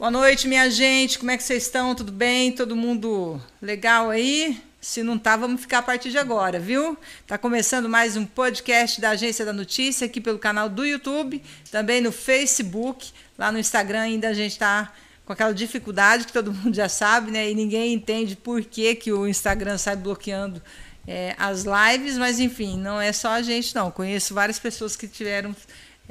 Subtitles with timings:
[0.00, 1.18] Boa noite, minha gente.
[1.18, 1.94] Como é que vocês estão?
[1.94, 2.52] Tudo bem?
[2.52, 4.58] Todo mundo legal aí?
[4.80, 6.96] Se não tá, vamos ficar a partir de agora, viu?
[7.26, 12.00] Tá começando mais um podcast da Agência da Notícia aqui pelo canal do YouTube, também
[12.00, 14.90] no Facebook, lá no Instagram ainda a gente tá
[15.26, 17.50] com aquela dificuldade que todo mundo já sabe, né?
[17.50, 20.62] E ninguém entende por que, que o Instagram sai bloqueando
[21.06, 23.90] é, as lives, mas enfim, não é só a gente, não.
[23.90, 25.54] Conheço várias pessoas que tiveram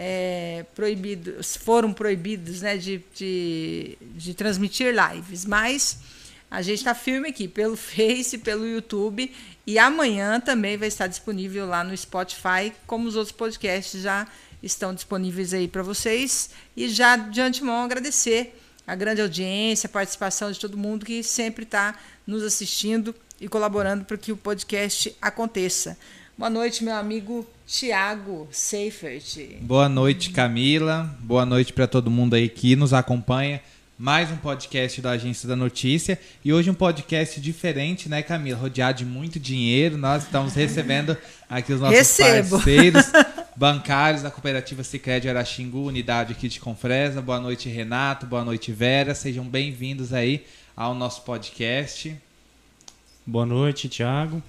[0.02, 5.98] é, proibidos, foram proibidos né, de, de, de transmitir lives, mas
[6.50, 9.30] a gente está firme aqui pelo Face, pelo YouTube
[9.68, 14.26] e amanhã também vai estar disponível lá no Spotify, como os outros podcasts já
[14.64, 16.50] estão disponíveis aí para vocês.
[16.78, 18.58] E já de antemão agradecer
[18.88, 24.06] a grande audiência, a participação de todo mundo que sempre está nos assistindo e colaborando
[24.06, 25.98] para que o podcast aconteça.
[26.38, 29.60] Boa noite, meu amigo Tiago Seifert.
[29.62, 31.16] Boa noite, Camila.
[31.20, 33.62] Boa noite para todo mundo aí que nos acompanha.
[33.96, 36.20] Mais um podcast da Agência da Notícia.
[36.44, 38.58] E hoje um podcast diferente, né, Camila?
[38.58, 40.00] Rodeado de muito dinheiro.
[40.00, 41.16] Nós estamos recebendo
[41.48, 42.56] aqui os nossos Recebo.
[42.58, 43.06] parceiros
[43.56, 47.22] bancários da Cooperativa Sicredi Araxingu, unidade aqui de Confresa.
[47.22, 48.26] Boa noite, Renato.
[48.26, 49.14] Boa noite, Vera.
[49.14, 50.44] Sejam bem-vindos aí
[50.76, 52.16] ao nosso podcast.
[53.28, 54.42] Boa noite, Tiago.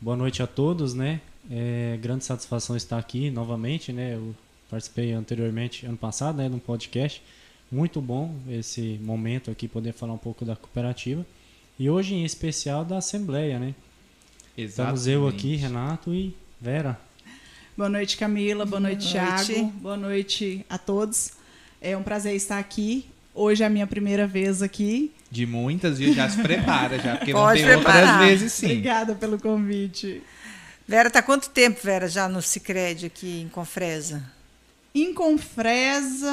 [0.00, 1.20] Boa noite a todos, né?
[1.50, 4.14] É grande satisfação estar aqui novamente, né?
[4.14, 4.34] Eu
[4.68, 7.22] participei anteriormente, ano passado, né, num podcast.
[7.70, 11.24] Muito bom esse momento aqui, poder falar um pouco da cooperativa.
[11.78, 13.74] E hoje, em especial, da Assembleia, né?
[14.56, 16.98] Estamos eu aqui, Renato e Vera.
[17.76, 18.64] Boa noite, Camila.
[18.64, 19.52] Boa noite, Boa noite.
[19.52, 19.72] Thiago.
[19.72, 21.32] Boa noite a todos.
[21.80, 23.06] É um prazer estar aqui.
[23.34, 25.12] Hoje é a minha primeira vez aqui.
[25.30, 26.14] De muitas, viu?
[26.14, 28.12] Já se prepara, já, porque Pode vão ter preparar.
[28.14, 28.66] outras vezes sim.
[28.66, 30.22] Obrigada pelo convite.
[30.88, 34.22] Vera, tá quanto tempo, Vera, já no Cicred aqui em Confresa?
[34.94, 36.32] Em Confresa,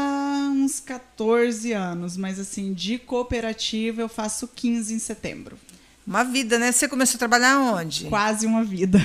[0.52, 5.58] uns 14 anos, mas assim, de cooperativa eu faço 15 em setembro.
[6.06, 6.72] Uma vida, né?
[6.72, 8.06] Você começou a trabalhar onde?
[8.06, 9.02] Quase uma vida.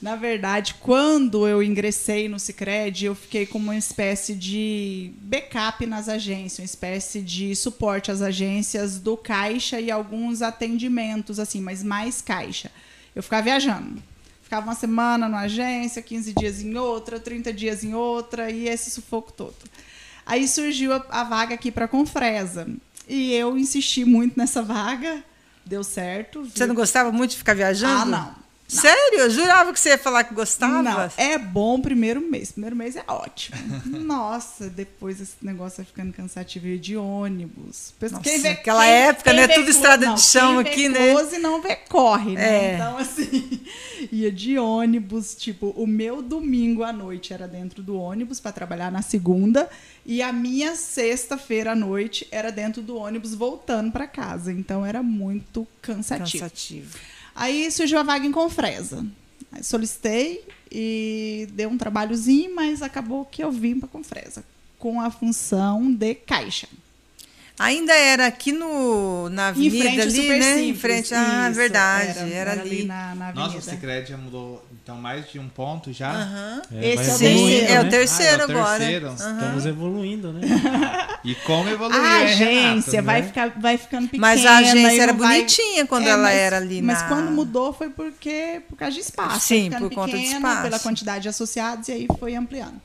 [0.00, 6.08] Na verdade, quando eu ingressei no Cicred, eu fiquei como uma espécie de backup nas
[6.08, 12.22] agências, uma espécie de suporte às agências do caixa e alguns atendimentos, assim, mas mais
[12.22, 12.70] caixa.
[13.14, 14.02] Eu ficava viajando.
[14.46, 18.92] Ficava uma semana numa agência, 15 dias em outra, 30 dias em outra, e esse
[18.92, 19.56] sufoco todo.
[20.24, 22.68] Aí surgiu a, a vaga aqui para Confresa.
[23.08, 25.20] E eu insisti muito nessa vaga,
[25.64, 26.44] deu certo.
[26.44, 28.02] Você não gostava muito de ficar viajando?
[28.02, 28.45] Ah, não.
[28.68, 29.20] Sério?
[29.20, 30.82] Eu jurava que você ia falar que gostava.
[30.82, 32.50] Não, é bom o primeiro mês.
[32.50, 33.56] Primeiro mês é ótimo.
[33.86, 37.94] Nossa, depois esse negócio vai ficando cansativo ir de ônibus.
[38.00, 39.46] Nossa, aquela época, né?
[39.46, 41.12] vê Tudo estrada de não, chão quem aqui, vê né?
[41.12, 42.72] close não vê corre, né?
[42.72, 42.74] É.
[42.74, 43.60] Então, assim,
[44.10, 45.34] ia de ônibus.
[45.36, 49.70] Tipo, o meu domingo à noite era dentro do ônibus para trabalhar na segunda.
[50.04, 54.52] E a minha sexta-feira à noite era dentro do ônibus voltando para casa.
[54.52, 56.44] Então, era muito cansativo.
[56.44, 56.98] Cansativo.
[57.36, 59.06] Aí surgiu a vaga em Confresa.
[59.52, 60.42] Aí solicitei
[60.72, 64.42] e deu um trabalhozinho, mas acabou que eu vim para Confresa
[64.78, 66.66] com a função de caixa.
[67.58, 70.60] Ainda era aqui no, na Em avenida ali, né?
[70.60, 70.80] Em Simples.
[70.80, 72.84] frente, ah, Isso, verdade, era, ali.
[72.84, 73.54] na, na avenida.
[73.54, 76.12] Nossa, o Cicred já mudou então mais de um ponto já.
[76.12, 76.62] Aham.
[76.72, 77.90] É, Esse é o Sim, evoluindo, é o né?
[77.90, 78.78] terceiro Ah, é o agora.
[78.78, 79.06] terceiro.
[79.08, 79.14] Aham.
[79.16, 80.40] Estamos evoluindo, né?
[81.24, 83.26] E como evoluiu, A hein, agência Renato, vai, né?
[83.26, 84.20] ficar, vai ficando pequena.
[84.20, 87.08] Mas a agência era vai- bonitinha quando É, ela mas- era ali Mas na...
[87.08, 89.40] quando mudou foi porque por causa de espaço.
[89.40, 90.62] Sim, por conta de espaço.
[90.62, 92.80] Pela quantidade de associados, e aí foi ampliando.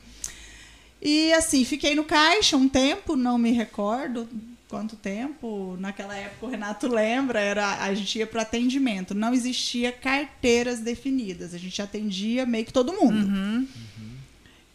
[0.99, 4.27] E assim, fiquei no caixa um tempo, não me recordo
[4.71, 5.75] quanto tempo.
[5.77, 9.13] Naquela época, o Renato lembra, era, a gente ia para atendimento.
[9.13, 11.53] Não existia carteiras definidas.
[11.53, 13.27] A gente atendia meio que todo mundo.
[13.27, 13.67] Uhum.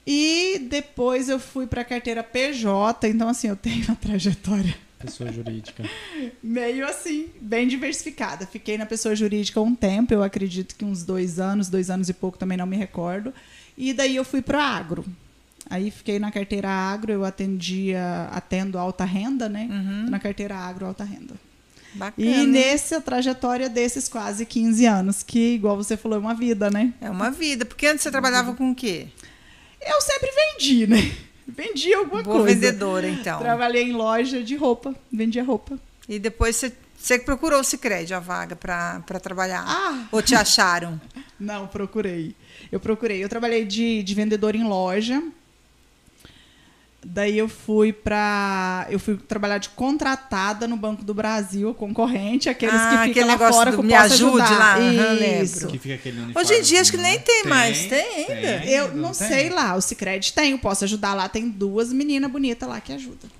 [0.06, 5.32] E depois eu fui para a carteira PJ, então assim, eu tenho uma trajetória Pessoa
[5.32, 5.82] jurídica.
[6.42, 8.46] meio assim, bem diversificada.
[8.46, 12.14] Fiquei na pessoa jurídica um tempo, eu acredito que uns dois anos, dois anos e
[12.14, 13.32] pouco, também não me recordo.
[13.76, 15.04] E daí eu fui para agro.
[15.68, 19.68] Aí fiquei na carteira agro, eu atendia, atendo alta renda, né?
[19.70, 20.10] Uhum.
[20.10, 21.34] Na carteira agro, alta renda.
[21.94, 22.28] Bacana.
[22.28, 26.92] E nessa trajetória desses quase 15 anos, que, igual você falou, é uma vida, né?
[27.00, 27.64] É uma vida.
[27.64, 29.08] Porque antes você trabalhava com o quê?
[29.80, 31.12] Eu sempre vendi, né?
[31.48, 32.54] Vendi alguma Boa coisa.
[32.54, 33.38] vendedora, então.
[33.38, 35.78] Trabalhei em loja de roupa, vendia roupa.
[36.08, 39.64] E depois você, você procurou o Cicred, a vaga para trabalhar.
[39.64, 40.08] Ah!
[40.10, 41.00] Ou te acharam?
[41.38, 42.34] Não, procurei.
[42.72, 43.22] Eu procurei.
[43.22, 45.22] Eu trabalhei de, de vendedor em loja.
[47.08, 52.74] Daí eu fui para eu fui trabalhar de contratada no Banco do Brasil, concorrente, aqueles
[52.74, 54.58] Ah, que aquele ficam lá negócio fora do que eu Me posso Ajude ajudar.
[54.58, 55.20] lá, Isso.
[55.60, 55.68] lembro.
[55.68, 57.86] Que fica aquele Hoje em dia acho que nem tem Tem, mais.
[57.86, 58.58] Tem ainda?
[58.60, 58.68] tem.
[58.70, 59.28] Eu Não não tem?
[59.28, 62.92] sei lá, o Cicred tem, eu posso ajudar lá, tem duas meninas bonitas lá que
[62.92, 63.30] ajudam.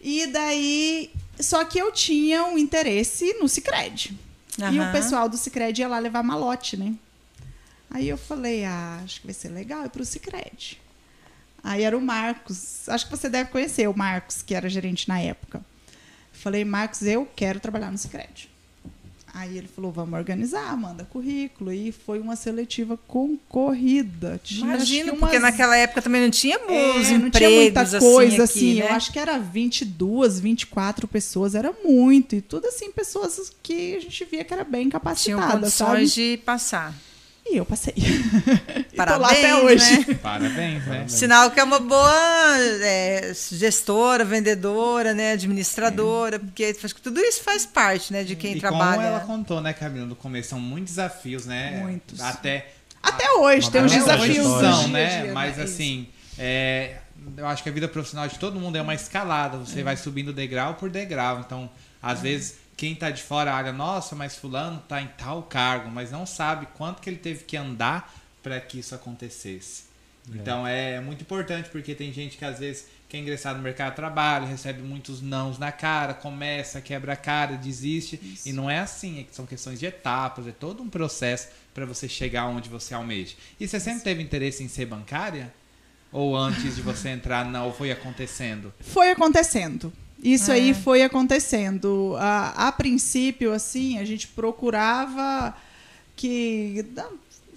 [0.00, 4.16] E daí, só que eu tinha um interesse no Cicred.
[4.72, 6.94] E o pessoal do Cicred ia lá levar malote, né?
[7.90, 10.80] Aí eu falei, ah, acho que vai ser legal ir pro Cicred.
[11.68, 15.18] Aí era o Marcos, acho que você deve conhecer o Marcos, que era gerente na
[15.20, 15.60] época.
[16.32, 18.48] Falei, Marcos, eu quero trabalhar no Cicred.
[19.34, 21.72] Aí ele falou, vamos organizar, manda currículo.
[21.72, 24.40] E foi uma seletiva concorrida.
[24.42, 26.58] Tinha, Imagino, que porque umas- naquela época também não tinha é,
[26.92, 28.70] muitos não tinha muita empregos coisa assim, assim.
[28.70, 28.86] aqui, né?
[28.90, 32.34] Eu acho que era 22, 24 pessoas, era muito.
[32.36, 36.14] E tudo assim, pessoas que a gente via que era bem Tinham capacitadas, condições sabe?
[36.14, 36.94] de passar.
[37.48, 37.94] E eu passei.
[37.96, 40.08] e tô Parabéns, lá até hoje.
[40.08, 40.14] né?
[40.14, 41.04] Parabéns, né?
[41.08, 47.42] Sinal que é uma boa é, gestora, vendedora, né, administradora, porque acho que tudo isso
[47.42, 48.94] faz parte, né, de quem e trabalha.
[48.94, 51.82] como ela contou, né, Camila, no começo, são muitos desafios, né?
[51.82, 52.20] Muitos.
[52.20, 52.66] Até
[53.02, 55.22] Até hoje, tem uns hoje desafios a né?
[55.22, 55.64] dia, Mas né?
[55.64, 56.08] Assim,
[56.38, 56.96] é,
[57.36, 59.56] eu acho que a vida profissional de todo mundo é uma escalada.
[59.56, 59.60] É.
[59.60, 61.40] Você vai subindo degrau por degrau.
[61.40, 61.70] Então,
[62.02, 66.10] às vezes, quem tá de fora olha, nossa, mas fulano tá em tal cargo, mas
[66.10, 69.84] não sabe quanto que ele teve que andar para que isso acontecesse.
[70.34, 73.96] Então é muito importante porque tem gente que às vezes quer ingressar no mercado de
[73.96, 78.40] trabalho, recebe muitos nãos na cara, começa, quebra a cara, desiste.
[78.44, 81.86] E não é assim, é que são questões de etapas, é todo um processo para
[81.86, 83.36] você chegar onde você almeja.
[83.60, 85.52] E você sempre teve interesse em ser bancária?
[86.10, 88.72] Ou antes de você entrar, não, foi acontecendo?
[88.80, 89.92] Foi acontecendo.
[90.22, 90.54] Isso É.
[90.54, 92.14] aí foi acontecendo.
[92.18, 95.56] A, a princípio, assim, a gente procurava
[96.14, 96.84] que.
[96.90, 97.08] da-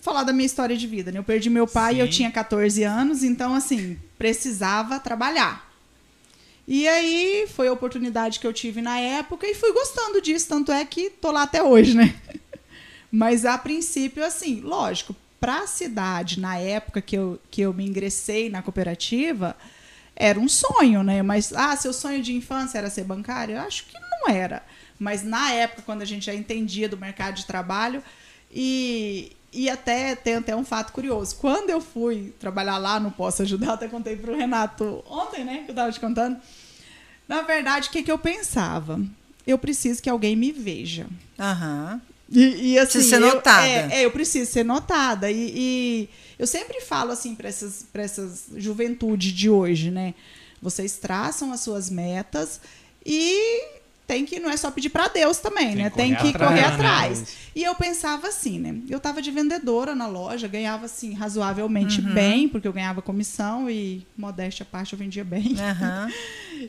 [0.01, 1.19] falar da minha história de vida, né?
[1.19, 1.99] Eu perdi meu pai, Sim.
[2.01, 5.69] eu tinha 14 anos, então, assim, precisava trabalhar.
[6.67, 10.71] E aí foi a oportunidade que eu tive na época e fui gostando disso, tanto
[10.71, 12.15] é que tô lá até hoje, né?
[13.11, 17.85] Mas a princípio, assim, lógico, para a cidade, na época que eu, que eu me
[17.85, 19.55] ingressei na cooperativa,
[20.19, 21.23] era um sonho, né?
[21.23, 23.55] Mas, ah, seu sonho de infância era ser bancário?
[23.55, 24.61] Eu acho que não era.
[24.99, 28.03] Mas na época, quando a gente já entendia do mercado de trabalho,
[28.51, 31.37] e, e até tem até um fato curioso.
[31.37, 35.63] Quando eu fui trabalhar lá no Posso Ajudar, até contei pro Renato ontem, né?
[35.63, 36.37] Que eu tava te contando.
[37.27, 38.99] Na verdade, o que, que eu pensava?
[39.47, 41.07] Eu preciso que alguém me veja.
[41.39, 42.01] Aham.
[42.31, 43.67] E, e, assim, ser eu- notada.
[43.67, 45.31] É, é, eu preciso ser notada.
[45.31, 50.15] E, e eu sempre falo assim para essas, pra essas juventude de hoje, né?
[50.61, 52.59] Vocês traçam as suas metas
[53.05, 53.77] e
[54.07, 55.89] tem que não é só pedir para Deus também, Tem né?
[55.91, 56.73] que Tem correr que atrás, correr né?
[56.75, 57.19] atrás.
[57.21, 57.37] Isso.
[57.55, 58.75] E eu pensava assim, né?
[58.89, 62.13] Eu tava de vendedora na loja, ganhava assim razoavelmente Uhum.
[62.15, 65.55] bem, porque eu ganhava comissão e modéstia à parte eu vendia bem.
[65.59, 66.11] Aham.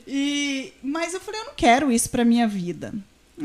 [0.07, 2.93] E mas eu falei, eu não quero isso para minha vida.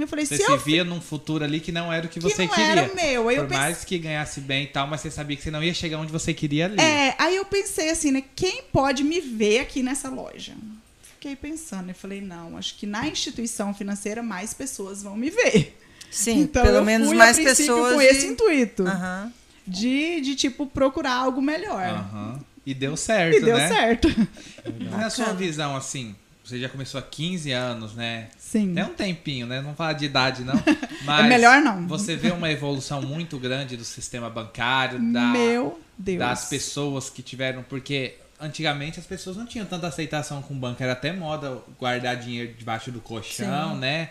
[0.02, 2.18] Eu falei, Você se se eu via num futuro ali que não era o que,
[2.18, 2.64] que você não queria.
[2.82, 5.10] era o meu, aí eu Por pensei, mais que ganhasse bem e tal, mas você
[5.10, 6.80] sabia que você não ia chegar onde você queria ali.
[6.80, 8.22] É, aí eu pensei assim, né?
[8.34, 10.52] Quem pode me ver aqui nessa loja?
[11.02, 15.76] Fiquei pensando, eu falei, não, acho que na instituição financeira mais pessoas vão me ver.
[16.10, 17.94] Sim, então pelo menos fui, mais pessoas.
[17.94, 18.84] com de- esse intuito
[19.66, 22.08] de, de tipo procurar algo melhor.
[22.64, 23.68] E deu certo, E deu né?
[23.68, 24.08] certo.
[24.78, 26.14] E na sua visão, assim,
[26.46, 28.28] você já começou há 15 anos, né?
[28.38, 28.72] Sim.
[28.72, 29.60] Tem um tempinho, né?
[29.60, 30.54] Não fala de idade, não.
[31.04, 31.88] Mas É melhor não.
[31.88, 36.18] Você vê uma evolução muito grande do sistema bancário, da, Meu Deus.
[36.20, 37.64] das pessoas que tiveram.
[37.64, 40.80] Porque antigamente as pessoas não tinham tanta aceitação com o banco.
[40.82, 43.80] Era até moda guardar dinheiro debaixo do colchão, Sim.
[43.80, 44.10] né?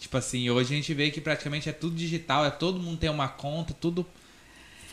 [0.00, 3.08] Tipo assim, hoje a gente vê que praticamente é tudo digital, é todo mundo tem
[3.10, 4.04] uma conta, tudo.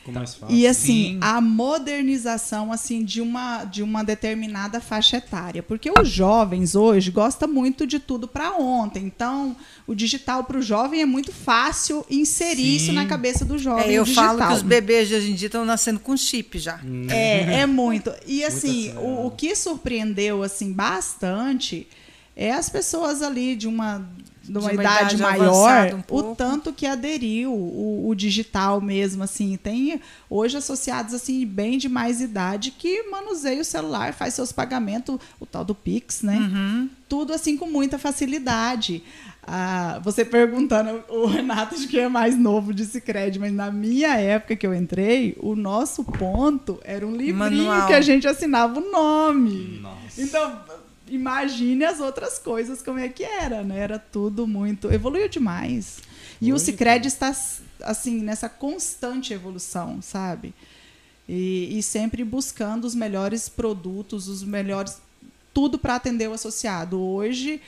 [0.04, 0.54] Ficou mais fácil.
[0.54, 1.20] E assim, Sim.
[1.22, 7.48] a modernização assim de uma de uma determinada faixa etária, porque os jovens hoje gostam
[7.48, 9.06] muito de tudo para ontem.
[9.06, 9.56] Então,
[9.88, 12.92] o digital para o jovem é muito fácil inserir isso Sim.
[12.92, 13.86] na cabeça do jovem.
[13.86, 14.38] É, eu digital.
[14.38, 16.82] falo que os bebês de hoje em dia estão nascendo com chip já.
[17.10, 18.12] É, é muito.
[18.28, 21.88] E assim, o, o que surpreendeu assim bastante
[22.36, 24.06] é as pessoas ali de uma,
[24.44, 29.24] de uma, uma idade, idade maior, um o tanto que aderiu o, o digital mesmo
[29.24, 29.58] assim.
[29.58, 35.18] Tem hoje associados assim bem de mais idade que manuseia o celular, faz seus pagamentos,
[35.40, 36.38] o tal do Pix, né?
[36.38, 36.90] Uhum.
[37.08, 39.04] tudo assim com muita facilidade.
[39.46, 44.16] Ah, você perguntando, o Renato acho que é mais novo de Cicred, mas na minha
[44.18, 47.88] época que eu entrei, o nosso ponto era um livrinho Manual.
[47.88, 49.80] que a gente assinava o nome.
[49.82, 50.22] Nossa.
[50.22, 50.60] Então,
[51.08, 53.80] imagine as outras coisas como é que era, né?
[53.80, 54.92] Era tudo muito.
[54.92, 56.02] Evoluiu demais.
[56.42, 57.36] E o Cicred está
[57.82, 60.54] assim nessa constante evolução, sabe?
[61.28, 65.02] E, e sempre buscando os melhores produtos, os melhores
[65.54, 67.00] tudo para atender o associado.
[67.00, 67.62] Hoje,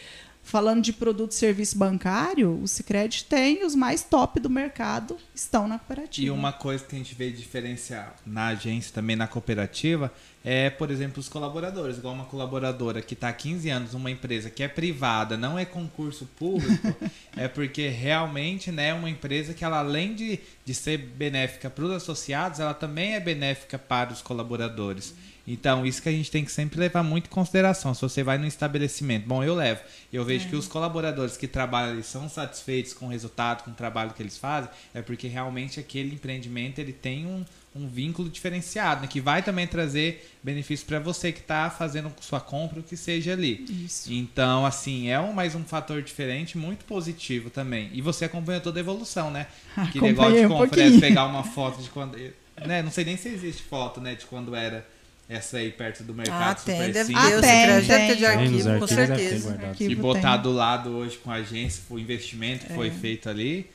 [0.45, 5.67] falando de produto e serviço bancário, o Cicred tem os mais top do mercado estão
[5.67, 6.27] na cooperativa.
[6.27, 10.91] E uma coisa que a gente vê diferenciar na agência também na cooperativa é, por
[10.91, 11.97] exemplo, os colaboradores.
[11.97, 15.65] Igual uma colaboradora que está há 15 anos numa empresa que é privada, não é
[15.65, 16.95] concurso público,
[17.35, 21.85] é porque realmente né, é uma empresa que ela, além de, de ser benéfica para
[21.85, 25.15] os associados, ela também é benéfica para os colaboradores.
[25.47, 27.93] Então, isso que a gente tem que sempre levar muito em consideração.
[27.93, 29.81] Se você vai no estabelecimento, bom, eu levo.
[30.11, 30.49] Eu vejo é.
[30.49, 34.23] que os colaboradores que trabalham ali são satisfeitos com o resultado, com o trabalho que
[34.23, 39.19] eles fazem, é porque realmente aquele empreendimento ele tem um, um vínculo diferenciado, né, que
[39.19, 43.65] vai também trazer benefício para você que está fazendo sua compra, o que seja ali.
[43.85, 44.11] Isso.
[44.11, 47.89] Então, assim, é um, mais um fator diferente, muito positivo também.
[47.93, 49.47] E você acompanha toda a evolução, né?
[49.91, 52.17] Que negócio de compra um é pegar uma foto de quando.
[52.65, 52.81] Né?
[52.81, 54.15] Não sei nem se existe foto, né?
[54.15, 54.87] De quando era
[55.27, 58.15] essa aí perto do mercado ah, tem, deve ter, ah, tem, tem.
[58.15, 59.57] de arquivo, com certeza.
[59.79, 62.75] E botar do lado hoje com a agência, o investimento que é.
[62.75, 63.69] foi feito ali,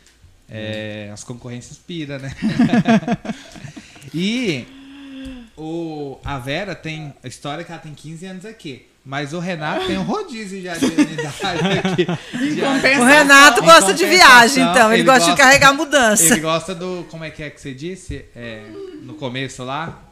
[0.49, 2.33] é, as concorrências pira, né?
[4.15, 4.65] e
[5.57, 8.87] o, a Vera tem a história que ela tem 15 anos aqui.
[9.05, 11.25] Mas o Renato tem um rodízio já de unidade
[11.83, 12.07] aqui.
[13.01, 14.93] o Renato gosta de viagem, então.
[14.93, 16.25] Ele, ele gosta, gosta, de carregar mudança.
[16.35, 17.07] Ele gosta do.
[17.11, 18.27] Como é que é que você disse?
[18.37, 18.63] É,
[19.03, 20.03] no começo lá?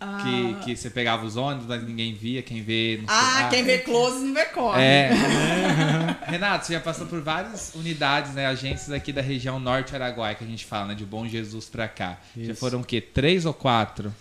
[0.00, 0.20] Ah.
[0.22, 3.00] Que, que você pegava os ônibus, mas ninguém via, quem vê.
[3.08, 4.80] ah, ah, quem vê close não vê corre.
[4.80, 5.10] É.
[6.26, 8.46] Renato, você já passou por várias unidades, né?
[8.46, 10.94] Agências aqui da região norte Araguaia, que a gente fala, né?
[10.94, 12.18] De Bom Jesus pra cá.
[12.36, 12.46] Isso.
[12.46, 13.00] Já foram o quê?
[13.00, 14.14] Três ou quatro?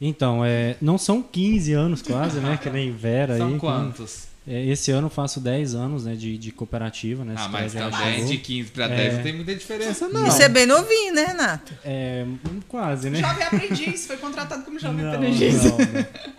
[0.00, 2.58] Então, é, não são 15 anos quase, né?
[2.60, 3.52] Que nem Vera são aí.
[3.52, 4.31] São quantos?
[4.46, 7.24] É, esse ano eu faço 10 anos né, de, de cooperativa.
[7.24, 9.16] Né, ah, mas também de 15 para 10 é...
[9.16, 10.24] não tem muita diferença, não.
[10.26, 11.72] Você é bem novinho, né, Renato?
[11.84, 12.26] É,
[12.66, 13.20] quase, né?
[13.20, 15.62] Jovem aprendiz, foi contratado como jovem não, aprendiz.
[15.64, 15.78] Não,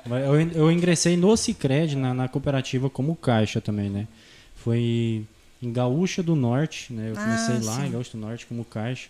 [0.05, 0.17] não.
[0.17, 4.07] Eu, eu ingressei no Cicred, na, na cooperativa, como caixa também, né?
[4.55, 5.25] Foi
[5.61, 7.11] em Gaúcha do Norte, né?
[7.11, 7.87] Eu comecei ah, lá sim.
[7.87, 9.07] em Gaúcha do Norte como caixa.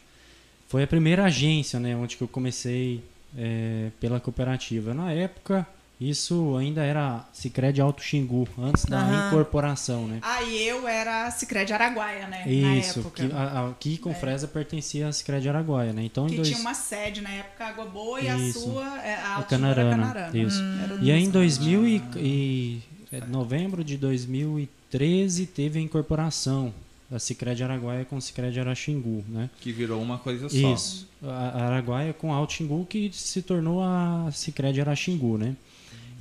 [0.68, 1.96] Foi a primeira agência, né?
[1.96, 3.04] Onde que eu comecei
[3.36, 4.94] é, pela cooperativa.
[4.94, 5.68] Na época
[6.00, 9.28] isso ainda era Cicred Alto Xingu, antes da uhum.
[9.28, 10.20] incorporação, né?
[10.22, 12.52] Aí eu era Cicred Araguaia, né?
[12.52, 14.14] Isso, que, a, aqui com é.
[14.14, 16.04] Fresa pertencia a Cicred Araguaia, né?
[16.04, 16.48] Então, que dois...
[16.48, 20.38] tinha uma sede na época, Água Boa, e a sua, é, a Alto Canarana, Canarana.
[20.38, 20.62] Isso.
[20.62, 21.00] Hum.
[21.02, 22.82] E aí em 2000 e, e,
[23.12, 26.74] é, novembro de 2013 teve a incorporação
[27.10, 29.50] da Cicred Araguaia com Cicred Araxingu, né?
[29.62, 30.74] Que virou uma coisa só.
[30.74, 31.08] Isso.
[31.24, 35.56] A Araguaia com Alto Xingu que se tornou a Cicred Araxingu, né?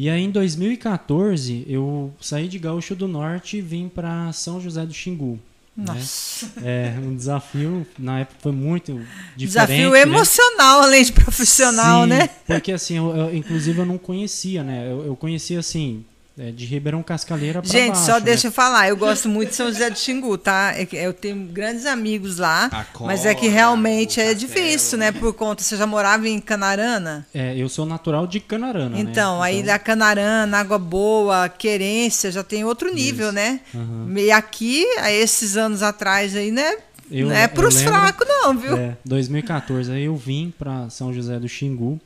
[0.02, 4.85] E aí em 2014 eu saí de Gaúcho do Norte e vim para São José
[4.85, 5.38] do Xingu.
[5.76, 5.85] Né?
[5.87, 6.47] Nossa.
[6.56, 6.97] Né?
[6.97, 8.94] É, um desafio, na época foi muito
[9.37, 9.47] diferente.
[9.47, 10.00] Desafio né?
[10.00, 10.87] emocional, né?
[10.88, 12.28] além de profissional, Sim, né?
[12.44, 14.90] Porque assim, eu, eu, inclusive eu não conhecia, né?
[14.90, 16.04] Eu, eu conhecia assim,
[16.38, 18.20] é, de Ribeirão Cascaleira para Gente, baixo, só né?
[18.20, 20.72] deixa eu falar, eu gosto muito de São José do Xingu, tá?
[20.74, 22.70] É eu tenho grandes amigos lá,
[23.00, 25.12] mas é que realmente é difícil, né?
[25.12, 27.26] Por conta, você já morava em Canarana?
[27.34, 29.46] É, eu sou natural de Canarana, Então, né?
[29.46, 29.66] aí então...
[29.66, 33.34] da Canarana, Água Boa, Querência, já tem outro nível, Isso.
[33.34, 33.60] né?
[33.74, 34.12] Uhum.
[34.16, 36.76] E aqui, esses anos atrás aí, né?
[37.10, 38.76] Eu, não é pros lembro, fracos não, viu?
[38.76, 42.00] É, 2014, aí eu vim para São José do Xingu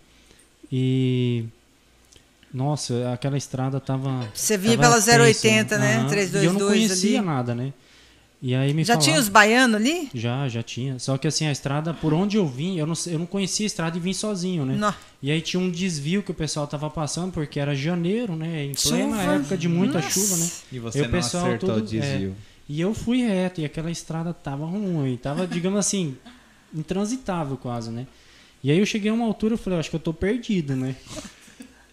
[0.71, 1.45] e
[2.57, 4.27] nossa, aquela estrada tava.
[4.33, 5.99] Você vinha pela 080, né?
[5.99, 6.09] Uhum.
[6.09, 7.27] 322 e eu não conhecia ali.
[7.27, 7.73] nada, né?
[8.41, 10.09] E aí me já falaram, tinha os baianos ali?
[10.15, 10.99] Já, já tinha.
[10.99, 13.69] Só que assim, a estrada, por onde eu vim, eu não, eu não conhecia a
[13.69, 14.75] estrada e vim sozinho, né?
[14.75, 14.95] Não.
[15.23, 18.65] E aí tinha um desvio que o pessoal tava passando, porque era janeiro, né?
[18.65, 19.35] Em plena chuva.
[19.35, 20.11] época de muita Nossa.
[20.11, 20.51] chuva, né?
[20.73, 22.31] E você e o pessoal não acertou todo, o desvio.
[22.31, 26.17] É, e eu fui reto, e aquela estrada tava ruim, tava, digamos assim,
[26.75, 28.07] intransitável quase, né?
[28.65, 30.97] E aí eu cheguei a uma altura e falei, acho que eu tô perdido, né?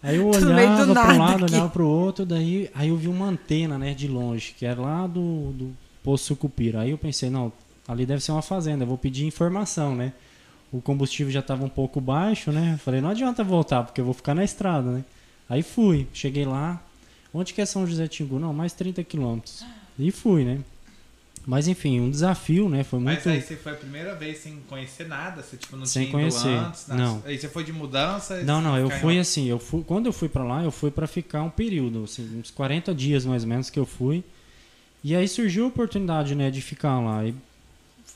[0.04, 1.54] Aí eu olhava para um lado, aqui.
[1.54, 4.80] olhava para o outro, daí aí eu vi uma antena, né, de longe, que era
[4.80, 6.82] lá do, do Poço Sucupira.
[6.82, 7.50] Aí eu pensei, não,
[7.88, 10.12] ali deve ser uma fazenda, eu vou pedir informação, né?
[10.70, 12.78] O combustível já estava um pouco baixo, né?
[12.84, 15.04] Falei, não adianta voltar, porque eu vou ficar na estrada, né?
[15.48, 16.82] Aí fui, cheguei lá.
[17.32, 18.38] Onde que é São José Tingu?
[18.38, 19.64] Não, mais 30 quilômetros.
[19.98, 20.60] E fui, né?
[21.46, 22.82] Mas enfim, um desafio, né?
[22.82, 23.16] Foi muito.
[23.16, 26.12] Mas aí você foi a primeira vez sem conhecer nada, você tipo não sem tinha
[26.12, 26.48] conhecer.
[26.48, 27.22] antes, não.
[27.24, 28.42] Aí você foi de mudança?
[28.42, 29.18] Não, não, eu fui em...
[29.18, 32.38] assim, eu fui quando eu fui para lá, eu fui para ficar um período, assim,
[32.38, 34.24] uns 40 dias mais ou menos que eu fui.
[35.02, 37.34] E aí surgiu a oportunidade, né, de ficar lá e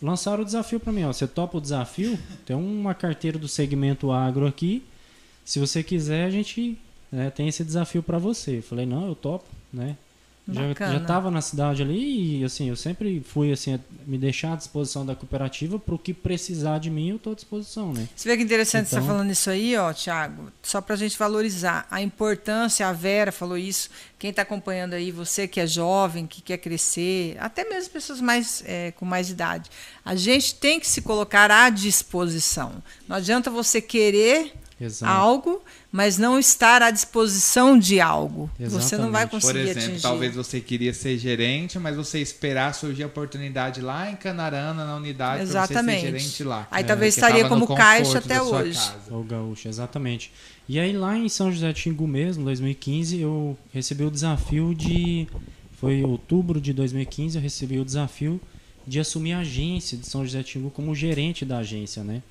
[0.01, 2.19] lançaram o desafio para mim, ó, você topa o desafio?
[2.47, 4.83] Tem uma carteira do segmento agro aqui.
[5.45, 6.79] Se você quiser, a gente
[7.13, 8.59] né, tem esse desafio para você.
[8.59, 9.97] Eu falei, não, eu topo, né?
[10.51, 14.57] Já, já tava na cidade ali e assim, eu sempre fui assim, me deixar à
[14.57, 18.09] disposição da cooperativa para o que precisar de mim, eu estou à disposição, né?
[18.17, 20.99] Você vê que interessante então, você tá falando isso aí, ó, Thiago, só para a
[20.99, 25.67] gente valorizar a importância, a Vera falou isso, quem está acompanhando aí, você que é
[25.67, 29.69] jovem, que quer crescer, até mesmo pessoas mais é, com mais idade,
[30.03, 32.83] a gente tem que se colocar à disposição.
[33.07, 35.13] Não adianta você querer Exato.
[35.13, 38.49] algo, mas não estar à disposição de algo.
[38.59, 39.31] Você não vai Exatamente.
[39.31, 40.03] Por conseguir exemplo, atingir.
[40.03, 44.97] talvez você queria ser gerente, mas você esperar surgir a oportunidade lá em Canarana, na
[44.97, 46.01] unidade, para você Exatamente.
[46.01, 46.69] ser gerente lá.
[46.71, 48.79] Aí É, talvez estaria como caixa até hoje.
[49.11, 50.31] O gaúcho, exatamente.
[50.69, 55.27] E aí lá em São José de Xingu mesmo, 2015, eu recebi o desafio de
[55.81, 58.41] foi em outubro de 2015, eu recebi o desafio
[58.87, 62.23] de assumir a agência de São José de Xingu como gerente da agência, né?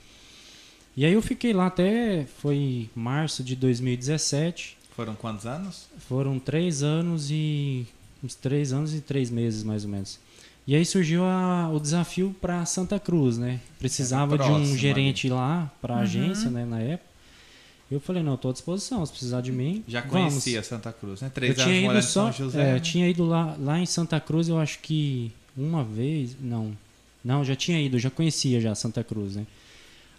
[0.98, 4.76] E aí eu fiquei lá até foi março de 2017.
[4.96, 5.86] Foram quantos anos?
[6.10, 7.86] Foram três anos e
[8.24, 10.20] uns três anos e três meses mais ou menos.
[10.66, 13.60] E aí surgiu a- o desafio para Santa Cruz, né?
[13.80, 17.08] Precisava Era de um gerente lá para a agência, né, na época.
[17.90, 19.06] Eu falei não, estou à disposição.
[19.06, 20.14] Se precisar de mim, Já vamos.
[20.34, 21.28] conhecia Santa Cruz, né?
[21.28, 22.62] Eu Três tinha anos ido morando em só, São José.
[22.62, 22.80] é, né?
[22.82, 26.76] tinha ido lá, lá em Santa Cruz, eu acho que uma vez, não,
[27.24, 29.46] não, já tinha ido, já conhecia já Santa Cruz, né?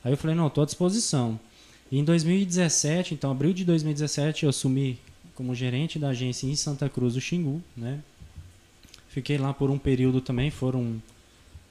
[0.08, 1.38] Aí eu falei não, estou à disposição.
[1.92, 4.98] E em 2017, então abril de 2017, eu assumi
[5.34, 8.00] como gerente da agência em Santa Cruz do Xingu, né?
[9.10, 10.96] Fiquei lá por um período também, foram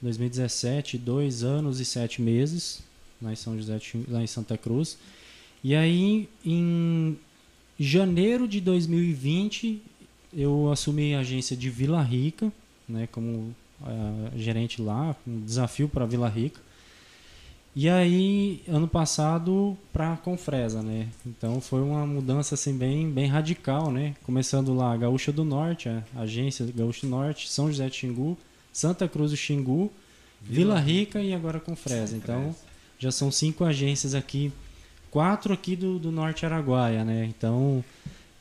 [0.00, 2.80] 2017, dois anos e sete meses
[3.20, 3.76] lá em São José,
[4.06, 4.96] lá em Santa Cruz.
[5.64, 7.18] E aí, em
[7.76, 9.82] janeiro de 2020,
[10.32, 12.52] eu assumi a agência de Vila Rica,
[12.88, 13.52] né, como
[13.82, 16.67] ah, gerente lá, um desafio para Vila Rica.
[17.80, 21.06] E aí, ano passado, para Confresa, né?
[21.24, 24.16] Então foi uma mudança assim bem, bem radical, né?
[24.24, 28.36] Começando lá, Gaúcha do Norte, a agência Gaúcha do Norte, São José de Xingu,
[28.72, 29.92] Santa Cruz do Xingu,
[30.42, 32.16] Vila Rica e agora Confresa.
[32.16, 32.52] Então
[32.98, 34.50] já são cinco agências aqui,
[35.08, 37.26] quatro aqui do, do Norte Araguaia, né?
[37.26, 37.84] Então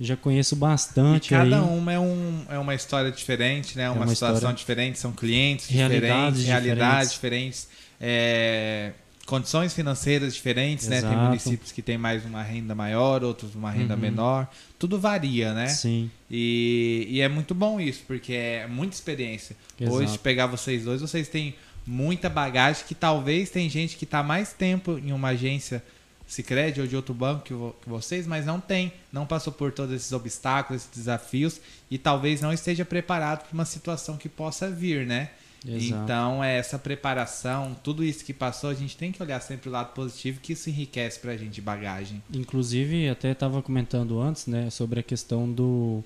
[0.01, 1.62] já conheço E bastante cada aí.
[1.62, 3.88] uma é, um, é uma história diferente, né?
[3.91, 7.67] Uma, uma situação história- diferente, são clientes Realidades diferentes, realidades diferentes,
[8.01, 8.94] é,
[9.27, 11.01] condições financeiras diferentes, né?
[11.01, 11.25] Tem Exato.
[11.25, 14.00] municípios que têm mais uma renda maior, outros uma renda Uhum.
[14.00, 14.50] menor.
[14.79, 15.67] Tudo varia, né?
[15.67, 19.55] Sim, E, e é muito bom isso, porque é muita experiência.
[19.79, 20.19] Hoje, Exato.
[20.19, 21.53] pegar vocês dois, vocês têm
[21.86, 25.83] muita bagagem que talvez tem gente que está mais tempo em uma agência
[26.27, 29.72] Sicredi ou de outro banco que, vo- que vocês, mas não tem, não passou por
[29.72, 34.70] todos esses obstáculos, esses desafios e talvez não esteja preparado para uma situação que possa
[34.70, 35.29] vir, né?
[35.68, 36.03] Exato.
[36.03, 39.72] Então, é essa preparação, tudo isso que passou, a gente tem que olhar sempre o
[39.72, 42.22] lado positivo, que isso enriquece pra gente de bagagem.
[42.34, 46.03] Inclusive, até estava comentando antes, né, sobre a questão do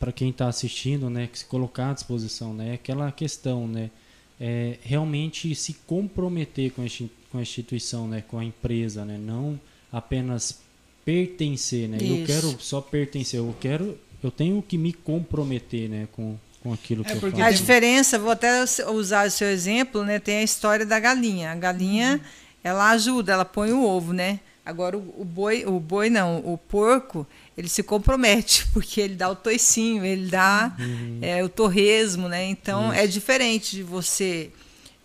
[0.00, 3.90] para quem está assistindo, né, que se colocar à disposição, né, aquela questão, né,
[4.40, 6.86] é, realmente se comprometer com a
[7.30, 9.60] com a instituição, né, com a empresa, né, não
[9.92, 10.60] apenas
[11.04, 11.98] pertencer, né.
[12.00, 12.26] Eu Isso.
[12.26, 17.12] quero só pertencer, eu quero, eu tenho que me comprometer, né, com, com aquilo que
[17.12, 17.56] É, eu porque A faço.
[17.58, 20.18] diferença, vou até usar o seu exemplo, né?
[20.18, 21.52] Tem a história da galinha.
[21.52, 22.20] A galinha,
[22.62, 24.40] ela ajuda, ela põe o ovo, né?
[24.64, 29.30] Agora o, o boi, o boi não, o porco, ele se compromete, porque ele dá
[29.30, 30.76] o toicinho, ele dá
[31.22, 32.44] é, o torresmo, né?
[32.44, 34.50] Então é diferente de você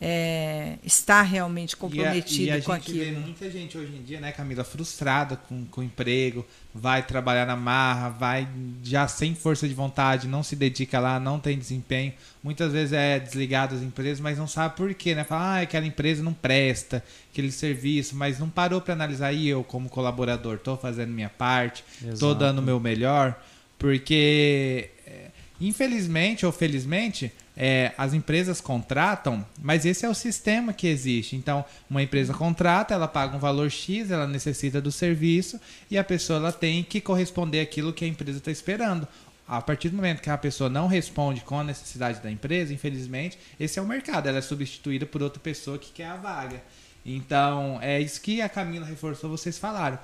[0.05, 3.21] é, estar realmente comprometido e a, e a com gente vê aquilo.
[3.21, 7.55] muita gente hoje em dia, né, Camila, frustrada com, com o emprego, vai trabalhar na
[7.55, 8.45] marra, vai
[8.83, 12.11] já sem força de vontade, não se dedica lá, não tem desempenho.
[12.43, 15.23] Muitas vezes é desligado das empresas, mas não sabe por quê, né?
[15.23, 19.31] Fala, ah, aquela empresa não presta, aquele serviço, mas não parou para analisar.
[19.31, 22.35] E eu, como colaborador, tô fazendo minha parte, tô Exato.
[22.35, 23.41] dando o meu melhor,
[23.79, 25.27] porque é,
[25.61, 31.35] infelizmente ou felizmente é, as empresas contratam, mas esse é o sistema que existe.
[31.35, 36.03] Então, uma empresa contrata, ela paga um valor X, ela necessita do serviço e a
[36.03, 39.07] pessoa ela tem que corresponder àquilo que a empresa está esperando.
[39.47, 43.37] A partir do momento que a pessoa não responde com a necessidade da empresa, infelizmente,
[43.59, 44.27] esse é o mercado.
[44.27, 46.63] Ela é substituída por outra pessoa que quer a vaga.
[47.05, 49.99] Então, é isso que a Camila reforçou, vocês falaram.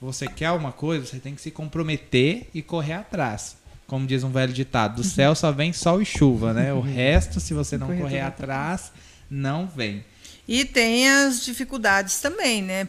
[0.00, 3.56] Você quer uma coisa, você tem que se comprometer e correr atrás.
[3.92, 6.72] Como diz um velho ditado, do céu só vem sol e chuva, né?
[6.72, 8.90] O resto, se você não Correr atrás,
[9.30, 10.02] não vem.
[10.48, 12.88] E tem as dificuldades também, né?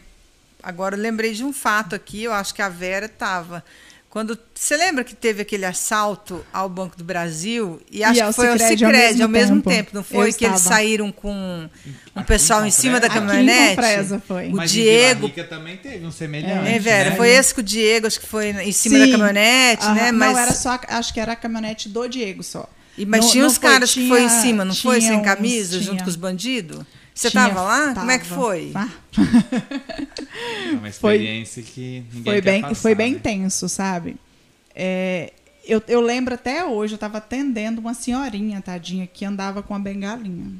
[0.62, 3.62] Agora eu lembrei de um fato aqui, eu acho que a Vera estava.
[4.14, 8.36] Quando você lembra que teve aquele assalto ao Banco do Brasil e acho ao que
[8.36, 9.90] foi ao Sicredi ao mesmo ao mesmo tempo, tempo.
[9.92, 10.76] não foi Eu que eles estava.
[10.76, 11.68] saíram com um
[12.14, 13.08] Aqui pessoal em em cima da?
[13.08, 13.74] Aqui caminhonete?
[13.74, 14.46] Confresa foi.
[14.50, 16.68] O Mas Diego- também teve um semelhante.
[16.68, 17.16] É, Vera, né?
[17.16, 19.10] foi esse que o Diego, acho que foi em cima da Sim.
[19.10, 20.12] caminhonete, Aham, né?
[20.12, 22.68] Mas, Não, era só, acho que era a caminhonete do Diego só.
[22.96, 25.00] e- mas Não- tinha foi, caras que foi em cima, não foi?
[25.00, 26.04] Sem uns- camisa, junto tinha.
[26.04, 26.78] com os bandidos?
[27.14, 27.94] Você estava lá?
[27.94, 28.40] Como é que tava.
[28.42, 28.72] foi?
[28.74, 28.88] Ah,
[30.66, 33.20] É uma Foi- experiência que ninguém foi quer bem, passar, foi bem né?
[33.22, 34.16] tenso, sabe?
[34.74, 35.32] É,
[35.64, 39.78] eu, eu lembro até hoje, eu estava atendendo uma senhorinha, tadinha, que andava com a
[39.78, 40.52] bengalinha.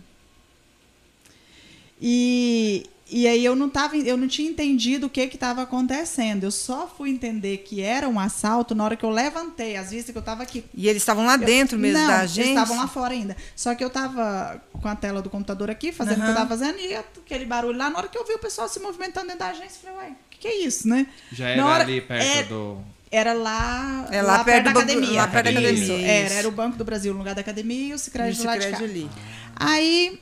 [2.00, 6.44] E E aí eu não tava, eu não tinha entendido o que que estava acontecendo.
[6.44, 10.10] Eu só fui entender que era um assalto na hora que eu levantei as vistas
[10.10, 10.64] que eu estava aqui.
[10.74, 12.50] E eles estavam lá dentro mesmo não, da eles agência?
[12.50, 13.36] estavam lá fora ainda.
[13.54, 16.34] Só que eu tava com a tela do computador aqui, fazendo o que eu Aham.
[16.34, 19.26] tava fazendo, e aquele barulho lá, na hora que eu vi o pessoal se movimentando
[19.26, 21.06] dentro da agência, eu falei, ué, o que, que é isso, né?
[21.30, 22.78] Já era hora- ali perto é- do.
[23.10, 25.20] Era lá, É lá perto da do banco- academia.
[25.20, 25.60] lá perto da Isso,
[25.92, 26.34] academia, Era, isso.
[26.36, 28.70] era o Banco do Brasil no lugar da academia e o Sicredi Isso, lado de
[28.70, 28.78] cá.
[28.78, 29.08] ali.
[29.54, 30.20] Aí,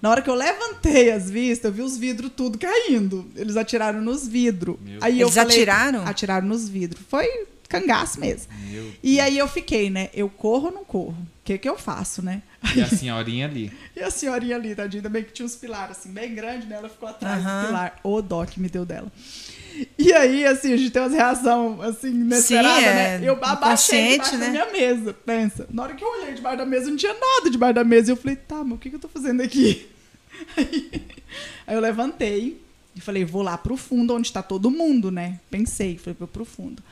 [0.00, 3.26] na hora que eu levantei as vistas, eu vi os vidros tudo caindo.
[3.36, 4.76] Eles atiraram nos vidros.
[5.00, 6.06] Aí eu Eles falei- atiraram?
[6.06, 7.02] Atiraram nos vidros.
[7.08, 7.26] Foi
[7.68, 8.52] cangaço mesmo.
[9.02, 10.08] E aí eu fiquei, né?
[10.14, 11.10] Eu corro ou não corro?
[11.12, 12.42] O que que eu faço, né?
[12.76, 13.72] E a senhorinha ali.
[13.96, 16.76] E a senhorinha ali, tadinha, ainda bem que tinha uns pilares assim, bem grandes, né?
[16.76, 17.98] Ela ficou atrás do pilar.
[18.04, 19.10] O dó que me deu dela.
[19.98, 23.28] E aí, assim, a gente tem umas reações, assim, inesperadas, é, né?
[23.28, 24.46] Eu abaixei debaixo né?
[24.46, 25.66] da minha mesa, pensa.
[25.70, 28.10] Na hora que eu olhei debaixo da mesa, não tinha nada debaixo da mesa.
[28.10, 29.88] E eu falei, tá, mas o que, que eu tô fazendo aqui?
[30.56, 30.90] Aí,
[31.66, 32.60] aí eu levantei
[32.96, 35.38] e falei, vou lá pro fundo, onde tá todo mundo, né?
[35.50, 36.82] Pensei, falei, vou pro fundo.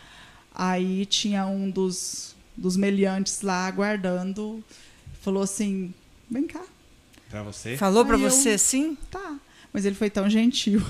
[0.54, 4.62] Aí tinha um dos, dos meliantes lá aguardando,
[5.20, 5.92] falou assim,
[6.30, 6.62] vem cá,
[7.28, 7.76] Pra você?
[7.76, 8.96] Falou pra Aí eu- você assim?
[9.10, 9.36] Tá.
[9.72, 10.80] Mas ele foi tão gentil.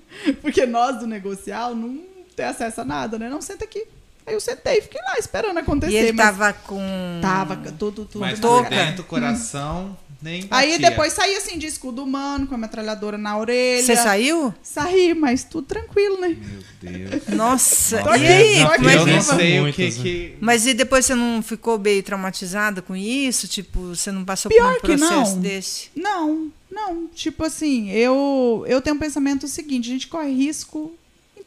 [0.40, 2.02] Porque nós do negocial não
[2.34, 3.28] tem acesso a nada, né?
[3.28, 3.86] Não, senta aqui.
[4.26, 5.92] Aí eu sentei e fiquei lá esperando acontecer.
[5.92, 6.80] E ele mas tava com.
[7.22, 8.18] tava tudo, tudo.
[8.18, 13.16] Mas por dentro, coração, nem Aí depois saí assim de escudo humano, com a metralhadora
[13.16, 13.84] na orelha.
[13.84, 14.52] Você saiu?
[14.60, 16.36] Saí, mas tudo tranquilo, né?
[16.82, 17.28] Meu Deus.
[17.28, 18.62] Nossa, Tô e aí?
[18.62, 18.76] aqui.
[18.76, 19.90] Como é eu não sei o que né?
[19.90, 20.36] que...
[20.40, 23.46] Mas e depois você não ficou bem traumatizada com isso?
[23.46, 25.40] Tipo, você não passou Pior por um que processo não.
[25.40, 25.90] desse?
[25.94, 27.08] Não, não.
[27.08, 30.92] Tipo assim, eu, eu tenho um pensamento seguinte: a gente corre risco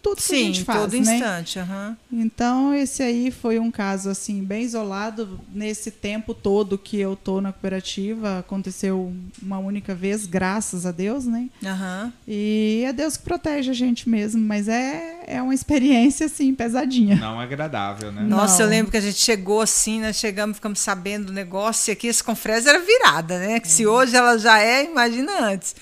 [0.02, 1.16] tudo que a Sim, gente faz, todo né?
[1.16, 1.60] instante.
[1.60, 1.98] aham.
[2.12, 5.40] Então, esse aí foi um caso assim bem isolado.
[5.54, 11.26] Nesse tempo todo que eu tô na cooperativa, aconteceu uma única vez, graças a Deus,
[11.26, 11.50] né?
[11.66, 12.14] Aham.
[12.28, 17.16] E é Deus que protege a gente mesmo, mas é, é uma experiência assim pesadinha.
[17.16, 18.22] Não agradável, né?
[18.24, 18.72] Nossa, eu Não.
[18.72, 22.24] lembro que a gente chegou assim, nós chegamos, ficamos sabendo do negócio, e aqui esse
[22.24, 23.60] Confresa era virada, né?
[23.60, 25.76] Que se hoje ela já é, imagina antes.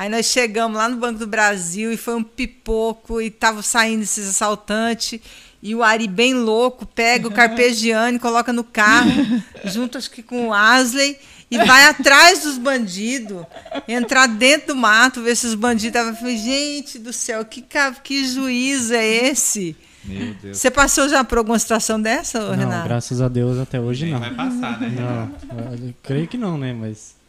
[0.00, 4.02] Aí nós chegamos lá no Banco do Brasil e foi um pipoco, e tava saindo
[4.02, 5.20] esses assaltantes,
[5.62, 9.10] e o Ari bem louco pega o Carpegiani, coloca no carro,
[9.62, 11.18] junto acho que com o Asley,
[11.50, 13.44] e vai atrás dos bandidos,
[13.86, 16.12] entrar dentro do mato, ver se os bandidos estavam.
[16.12, 17.62] Eu falei, gente do céu, que,
[18.02, 19.76] que juízo é esse?
[20.02, 20.56] Meu Deus.
[20.56, 22.88] Você passou já por alguma situação dessa, Não, Renato?
[22.88, 24.20] graças a Deus até hoje Nem não.
[24.20, 24.94] vai passar, né?
[24.98, 26.72] Não, eu creio que não, né?
[26.72, 27.19] Mas.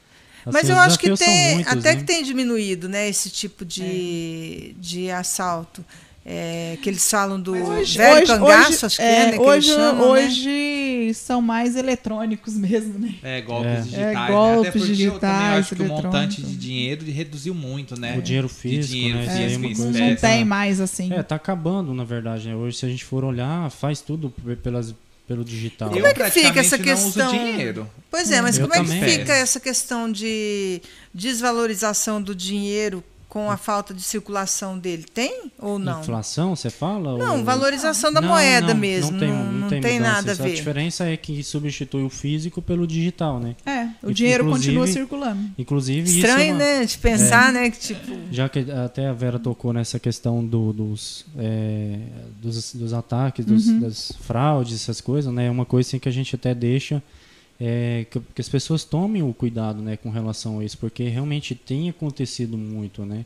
[0.45, 1.95] Assim, Mas eu acho que tem, muitos, até né?
[1.99, 5.84] que tem diminuído, né, esse tipo de, de assalto.
[6.23, 10.13] É, que eles falam do velho cangaço, acho que é, né, que hoje, eles chamam,
[10.13, 10.21] né?
[10.21, 13.15] hoje são mais eletrônicos mesmo, né?
[13.23, 13.82] É, golpes É.
[13.82, 14.04] digitais.
[14.08, 14.27] É, né?
[14.27, 16.60] golpes Até porque eu também digitais, acho que o montante de eletrônicos.
[16.60, 18.15] dinheiro reduziu muito, né?
[18.19, 19.25] O dinheiro De físico, dinheiro né?
[19.25, 20.21] É físico em coisa- Não espécie.
[20.21, 21.12] tem mais assim.
[21.12, 22.56] É, tá acabando, na verdade, né?
[22.56, 24.30] Hoje, se a gente for olhar, faz tudo
[24.62, 24.93] pelas,
[25.32, 25.89] pelo digital.
[25.89, 27.32] Como é que fica essa questão?
[28.10, 29.20] Pois é, mas Eu como é que também.
[29.20, 30.82] fica essa questão de
[31.13, 35.06] desvalorização do dinheiro com a falta de circulação dele?
[35.13, 36.02] Tem ou não?
[36.02, 37.17] Inflação, você fala?
[37.17, 39.12] Não, Ou- valorização da Não, moeda não, mesmo.
[39.13, 40.00] Não tem, não, não tem mudança.
[40.02, 40.54] nada a ver.
[40.54, 43.56] diferença é que substitui o físico pelo digital, né?
[43.65, 45.50] É, o Inclusive- dinheiro continua circulando.
[45.58, 46.84] Inclusive, isso é Estranho, uma- né?
[46.86, 47.70] De pensar, né?
[47.72, 48.12] Que tipo.
[48.30, 52.00] Já que até a Vera tocou nessa questão do- dos, é,
[52.41, 53.80] dos, dos ataques, dos- Uhum.
[53.80, 55.46] das fraudes, essas coisas, né?
[55.48, 57.02] É uma coisa assim, que a gente até deixa
[57.63, 61.54] é, que, que as pessoas tomem o cuidado né, com relação a isso, porque realmente
[61.54, 63.24] tem acontecido muito, né?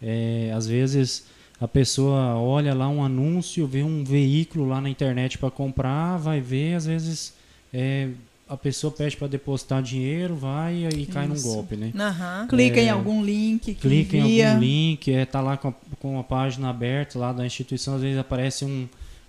[0.00, 1.24] É, às vezes
[1.60, 6.40] a pessoa olha lá um anúncio, vê um veículo lá na internet para comprar, vai
[6.40, 7.34] ver, às vezes
[7.72, 8.10] é,
[8.48, 11.90] a pessoa pede para depositar dinheiro, vai e cai num golpe, né?
[11.98, 12.46] Aham.
[12.48, 14.50] Clica em É, algum link que clica em envia.
[14.50, 18.02] algum link, é, tá lá com a, com a página aberta lá da instituição, às
[18.02, 18.86] vezes aparece um,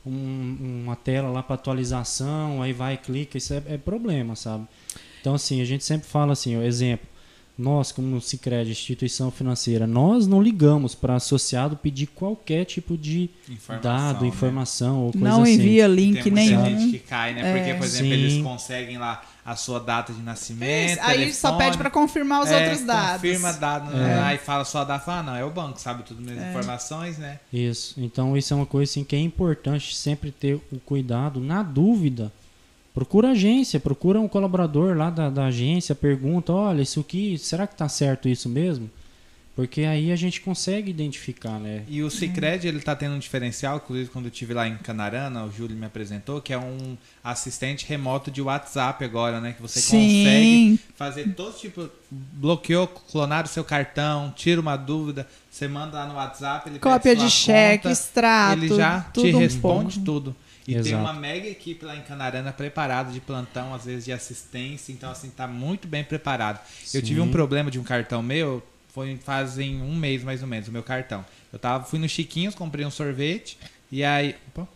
[0.10, 4.68] um- uma tela lá para atualização, aí vai, clica, isso é, é problema, sabe?
[5.22, 7.08] Então, assim, a gente sempre fala assim, ó, exemplo,
[7.58, 13.82] nós, como Cicred, instituição financeira, nós não ligamos para associado pedir qualquer tipo de Informação,
[13.82, 14.28] dado, né?
[14.28, 15.54] informação ou coisa Não assim.
[15.54, 16.66] envia Tem link muita nenhum.
[16.80, 17.54] gente que cai, né?
[17.58, 18.14] Porque, por exemplo, Sim.
[18.14, 21.00] eles conseguem lá a sua data de nascimento.
[21.02, 23.22] Aí só telefone, pede para confirmar os é, outros dados.
[23.22, 23.98] Confirma dado, É.
[23.98, 24.20] né?
[24.24, 27.18] aí fala só a data, fala, ah, não, é o banco, sabe tudo as informações,
[27.18, 27.40] né?
[27.54, 27.94] Isso.
[27.98, 31.40] Então isso é uma coisa assim que é importante sempre ter o cuidado.
[31.40, 32.34] Na dúvida,
[32.96, 37.68] procura a agência, procura um colaborador lá da, da agência, pergunta, olha, isso aqui, será
[37.68, 38.90] que tá certo isso mesmo?
[39.54, 41.84] Porque aí a gente consegue identificar, né?
[41.88, 45.46] E o Cicred, ele tá tendo um diferencial, inclusive quando eu estive lá em Canarana,
[45.46, 49.54] o Júlio me apresentou, que é um assistente remoto de WhatsApp agora, né?
[49.54, 49.98] Que você Sim.
[49.98, 51.90] consegue fazer todo tipo.
[52.12, 57.16] Bloqueou, clonar o seu cartão, tira uma dúvida, você manda lá no WhatsApp, ele Cópia
[57.16, 58.60] de cheque, conta, extrato.
[58.60, 60.06] ele já tudo te um responde pouco.
[60.06, 60.36] tudo.
[60.68, 61.04] E tem Exato.
[61.04, 65.30] uma mega equipe lá em Canarana preparada de plantão, às vezes de assistência, então assim,
[65.30, 66.60] tá muito bem preparado.
[66.94, 67.32] Eu tive um Sim.
[67.32, 71.24] problema de um cartão meu, foi fazem um mês mais ou menos, o meu cartão.
[71.54, 73.60] Eu tava, fui no Chiquinhos, comprei um sorvete,
[73.92, 74.36] e aí.
[74.48, 74.68] opa.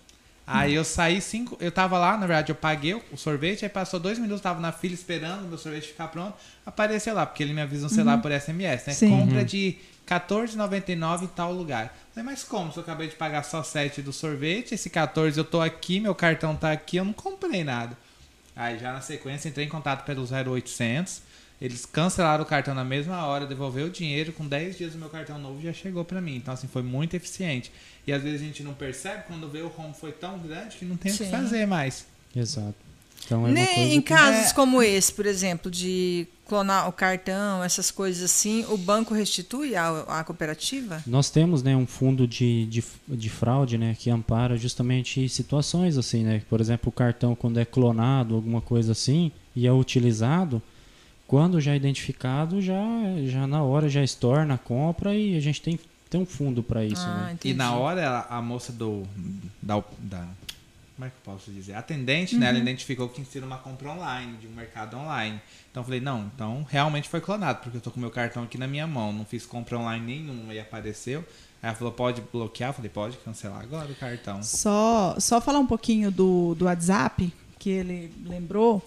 [0.51, 1.55] Aí eu saí cinco.
[1.59, 4.71] Eu tava lá, na verdade, eu paguei o sorvete, aí passou dois minutos, tava na
[4.71, 6.33] fila esperando o meu sorvete ficar pronto.
[6.65, 8.93] Apareceu lá, porque ele me avisa no celular por SMS, né?
[8.93, 9.09] Sim.
[9.09, 9.43] Compra Uhum.
[9.45, 9.77] de
[10.09, 11.95] R$14,99 em tal lugar.
[12.13, 12.71] Falei, mas como?
[12.71, 16.15] Se eu acabei de pagar só 7 do sorvete, esse 14 eu tô aqui, meu
[16.15, 17.95] cartão tá aqui, eu não comprei nada.
[18.55, 21.21] Aí já na sequência entrei em contato pelo 0800.
[21.61, 25.09] Eles cancelaram o cartão na mesma hora, devolveu o dinheiro, com 10 dias o meu
[25.09, 26.35] cartão novo já chegou pra mim.
[26.37, 27.71] Então assim, foi muito eficiente.
[28.07, 30.85] E às vezes a gente não percebe quando vê o home foi tão grande que
[30.85, 31.31] não tem o que Sim.
[31.31, 32.05] fazer mais.
[32.35, 32.75] Exato.
[33.25, 34.53] Então é uma Nem coisa em que- casos É.
[34.53, 39.89] como esse, por exemplo, de clonar o cartão, essas coisas assim, o banco restitui à,
[40.07, 41.03] à cooperativa?
[41.05, 46.23] Nós temos né, um fundo de, de, de fraude né, que ampara justamente situações assim,
[46.23, 46.41] né?
[46.49, 50.59] Por exemplo, o cartão quando é clonado, alguma coisa assim, e é utilizado,
[51.29, 52.81] quando já é identificado, já,
[53.27, 56.83] já na hora já estorna a compra e a gente tem, tem um fundo para
[56.83, 57.05] isso.
[57.07, 57.37] ah, né?
[57.45, 59.03] E na hora a moça do.
[59.61, 60.27] Da, da-
[60.95, 61.75] como é que eu posso dizer?
[61.75, 62.49] Atendente, né?
[62.49, 65.39] Ela identificou que tinha sido uma compra online, de um mercado online.
[65.69, 68.57] Então eu falei, não, então realmente foi clonado, porque eu tô com meu cartão aqui
[68.57, 71.19] na minha mão, não fiz compra online nenhuma e apareceu.
[71.61, 72.71] Aí ela falou, pode bloquear?
[72.71, 74.41] Eu falei, pode cancelar agora o cartão.
[74.41, 78.83] Só, só falar um pouquinho do, do WhatsApp, que ele lembrou.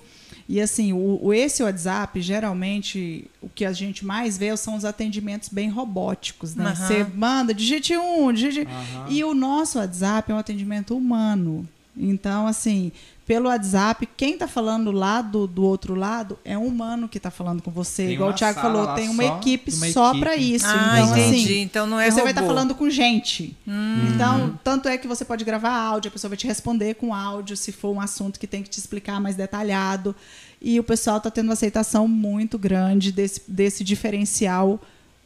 [0.48, 4.84] E assim, o, o- esse WhatsApp, geralmente, o que a gente mais vê são os
[4.84, 6.64] atendimentos bem robóticos, né?
[6.64, 6.74] Aham.
[6.74, 8.68] Você manda, digite um, digite...
[8.70, 9.04] Aham.
[9.08, 11.66] E o nosso WhatsApp é um atendimento humano.
[11.96, 12.90] Então, assim,
[13.26, 17.30] pelo WhatsApp, quem está falando lá do, do outro lado é um humano que está
[17.30, 18.04] falando com você.
[18.04, 20.66] Tem Igual o Thiago falou, tem uma só, equipe uma só para isso.
[20.66, 21.44] Ah, então, entendi.
[21.44, 22.40] assim, então não é você vai robô.
[22.40, 23.56] estar falando com gente.
[23.66, 24.08] Hum.
[24.14, 27.56] Então, tanto é que você pode gravar áudio, a pessoa vai te responder com áudio,
[27.56, 30.16] se for um assunto que tem que te explicar mais detalhado.
[30.60, 34.80] E o pessoal está tendo uma aceitação muito grande desse, desse diferencial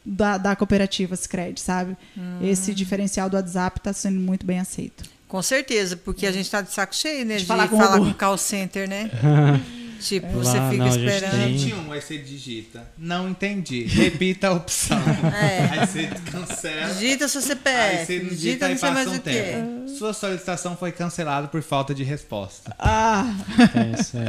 [0.05, 1.97] da, da cooperativa Scred, sabe?
[2.17, 2.39] Hum.
[2.41, 5.16] Esse diferencial do WhatsApp está sendo muito bem aceito.
[5.27, 7.35] Com certeza, porque a gente está de saco cheio, né?
[7.35, 8.13] De De, falar falar, com com, robô.
[8.15, 9.09] call center, né?
[9.99, 11.31] tipo, Lá, você fica não, esperando.
[11.31, 12.87] tem- 21, aí você digita.
[12.97, 13.83] Não entendi.
[13.83, 14.97] Repita a opção.
[15.35, 15.79] É.
[15.79, 16.93] Aí você cancela.
[16.93, 19.29] Digita seu Aí CPF, você digita digita não e passa um o quê.
[19.31, 19.89] tempo.
[19.97, 22.73] Sua solicitação foi cancelada por falta de resposta.
[22.79, 23.25] Ah,
[23.75, 24.25] É, isso é.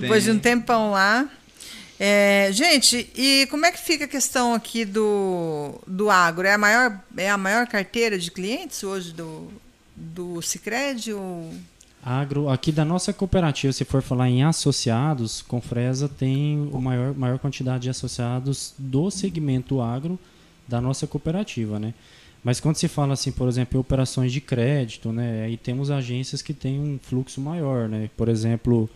[0.00, 0.54] Depois de um Tem.
[0.58, 1.28] tempão lá.
[1.98, 6.46] É, gente, e como é que fica a questão aqui do, do agro?
[6.46, 9.50] É a, maior, é a maior carteira de clientes hoje do,
[9.96, 11.12] do Cicred?
[11.12, 11.50] Ou...
[12.02, 17.38] Agro, aqui da nossa cooperativa, se for falar em associados, Confresa tem a maior, maior
[17.38, 20.18] quantidade de associados do segmento agro
[20.68, 21.94] da nossa cooperativa, né?
[22.44, 25.44] Mas quando se fala assim, por exemplo, em operações de crédito, né?
[25.46, 28.08] Aí temos agências que têm um fluxo maior, né?
[28.16, 28.88] Por exemplo,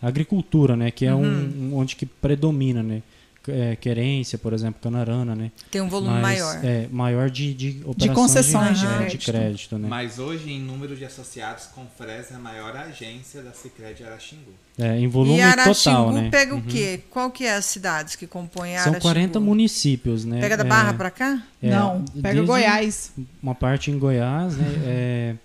[0.00, 0.92] agricultura, né?
[0.92, 3.02] Que é um, um onde que predomina, né?
[3.48, 5.50] É, querência, por exemplo, Canarana, né?
[5.70, 6.64] Tem um volume Mas, maior.
[6.64, 9.24] É, maior de, de operações concessões de é, crédito.
[9.32, 9.88] crédito, né?
[9.88, 14.52] Mas hoje, em número de associados, Confresa é a maior agência da Cicred Araxingu.
[14.78, 16.28] É, em volume e Araxingu total, né?
[16.30, 16.60] pega Uhum.
[16.60, 17.00] o quê?
[17.10, 19.00] Qual que é as cidades que compõem São Araxingu?
[19.02, 20.40] 40 municípios, né?
[20.40, 21.42] Pega da É, Barra pra cá?
[21.62, 23.12] é, não, pega Goiás.
[23.42, 25.36] Uma parte em Goiás, né?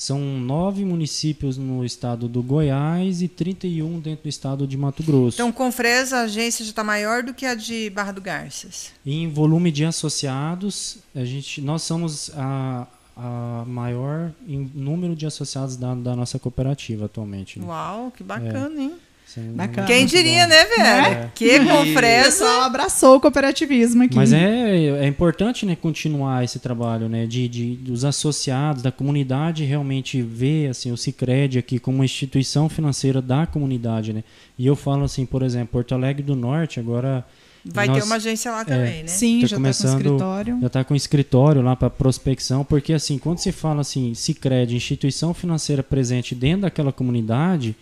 [0.00, 5.02] É, são nove municípios no estado do Goiás e 31 dentro do estado de Mato
[5.02, 5.36] Grosso.
[5.36, 8.92] Então, Confresa, a agência já está maior do que a de Barra do Garças.
[9.04, 12.86] em volume de associados, a gente, nós somos a,
[13.16, 17.58] a maior em número de associados da, da nossa cooperativa atualmente.
[17.58, 17.66] né?
[17.66, 18.94] Uau, que bacana, hein?
[19.38, 19.86] É Bacana.
[19.86, 21.14] Quem diria, né, velho?
[21.14, 21.30] É.
[21.34, 22.24] Que O Confresa.
[22.24, 24.16] pessoal abraçou o cooperativismo aqui.
[24.16, 29.64] Mas é, é importante né, continuar esse trabalho né, de, de, dos associados, da comunidade
[29.64, 34.12] realmente ver assim, o Cicred aqui como uma instituição financeira da comunidade.
[34.12, 34.24] Né?
[34.58, 37.24] E eu falo assim, por exemplo, Porto Alegre do Norte agora
[37.64, 39.06] Vai nós- ter uma agência lá também, né?
[39.06, 40.58] Sim, Tá já está com começando- escritório.
[40.62, 45.34] já está com escritório lá para prospecção, porque assim, quando se fala assim, Cicred, instituição
[45.34, 47.76] financeira presente dentro daquela comunidade,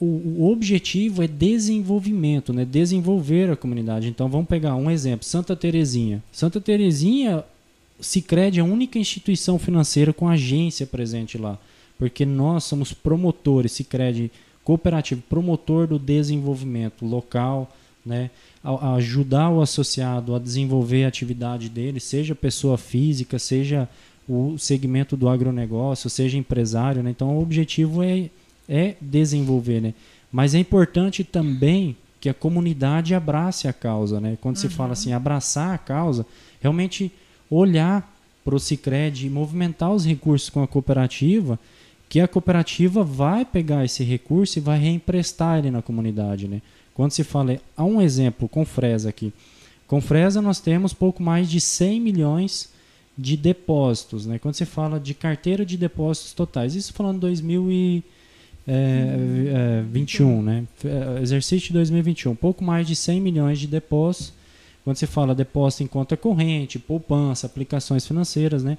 [0.00, 2.64] o, o objetivo é desenvolvimento, né?
[2.64, 4.08] desenvolver a comunidade.
[4.08, 6.22] Então vamos pegar um exemplo, Santa Terezinha.
[6.32, 7.44] Santa Terezinha,
[8.00, 11.58] Cicred é a única instituição financeira com agência presente lá,
[11.98, 14.30] porque nós somos promotores, Cicred
[14.62, 18.30] cooperativo, promotor do desenvolvimento local, né?
[18.62, 23.88] A, a ajudar o associado a desenvolver a atividade dele, seja pessoa física, seja
[24.28, 27.10] o segmento do agronegócio, seja empresário, né?
[27.10, 28.28] Então o objetivo é,
[28.68, 29.94] é desenvolver, né?
[30.30, 34.36] Mas é importante também que a comunidade abrace a causa, né?
[34.40, 36.26] Quando se fala assim, abraçar a causa,
[36.60, 37.12] realmente
[37.50, 41.58] olhar para o Cicred e movimentar os recursos com a cooperativa,
[42.08, 46.62] que a cooperativa vai pegar esse recurso e vai reemprestar ele na comunidade, né?
[46.94, 49.32] Quando se fala, há um exemplo com Fresa aqui.
[49.86, 52.70] Com Fresa nós temos pouco mais de 100 milhões
[53.16, 54.38] de depósitos, né?
[54.38, 57.20] Quando se fala de carteira de depósitos totais, isso falando
[58.68, 60.64] 2021, né?
[61.22, 64.32] Exercício de 2021, pouco mais de 100 milhões de depósitos.
[64.84, 68.78] Quando se fala depósito em conta corrente, poupança, aplicações financeiras, né?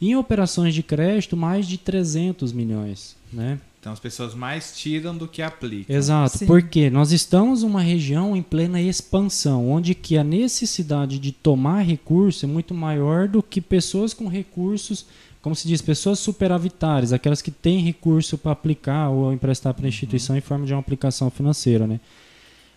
[0.00, 3.58] Em operações de crédito, mais de 300 milhões, né?
[3.80, 5.96] Então as pessoas mais tiram do que aplicam.
[5.96, 6.46] Exato, Sim.
[6.46, 12.44] porque nós estamos numa região em plena expansão, onde que a necessidade de tomar recurso
[12.44, 15.04] é muito maior do que pessoas com recursos,
[15.42, 19.88] como se diz, pessoas superavitárias, aquelas que têm recurso para aplicar ou emprestar para a
[19.88, 21.98] instituição em forma de uma aplicação financeira, né?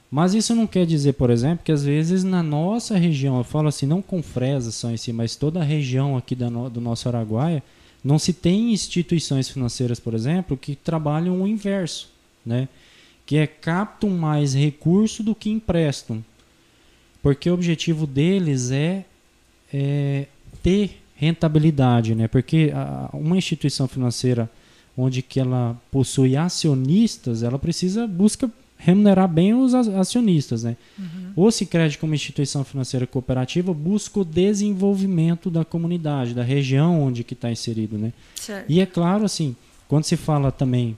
[0.10, 3.67] Mas isso não quer dizer, por exemplo, que às vezes na nossa região, eu falo
[3.67, 7.62] assim, não com Fresa só em si, mas toda a região aqui do nosso Araguaia,
[8.04, 12.10] não se tem instituições financeiras, por exemplo, que trabalham o inverso,
[12.45, 12.67] né?
[13.25, 16.23] Que é captam mais recurso do que emprestam.
[17.21, 19.04] Porque o objetivo deles é,
[19.73, 20.28] é
[20.63, 22.28] ter rentabilidade, né?
[22.28, 24.49] Porque a- uma instituição financeira
[24.97, 30.75] onde que ela possui acionistas, ela precisa busca remunerar bem os acionistas, né?
[31.36, 37.34] O Sicredi como instituição financeira cooperativa busca o desenvolvimento da comunidade, da região onde que
[37.34, 38.12] está inserido, né?
[38.36, 38.69] Certo.
[38.69, 39.56] E é claro, assim,
[39.88, 40.97] quando se fala também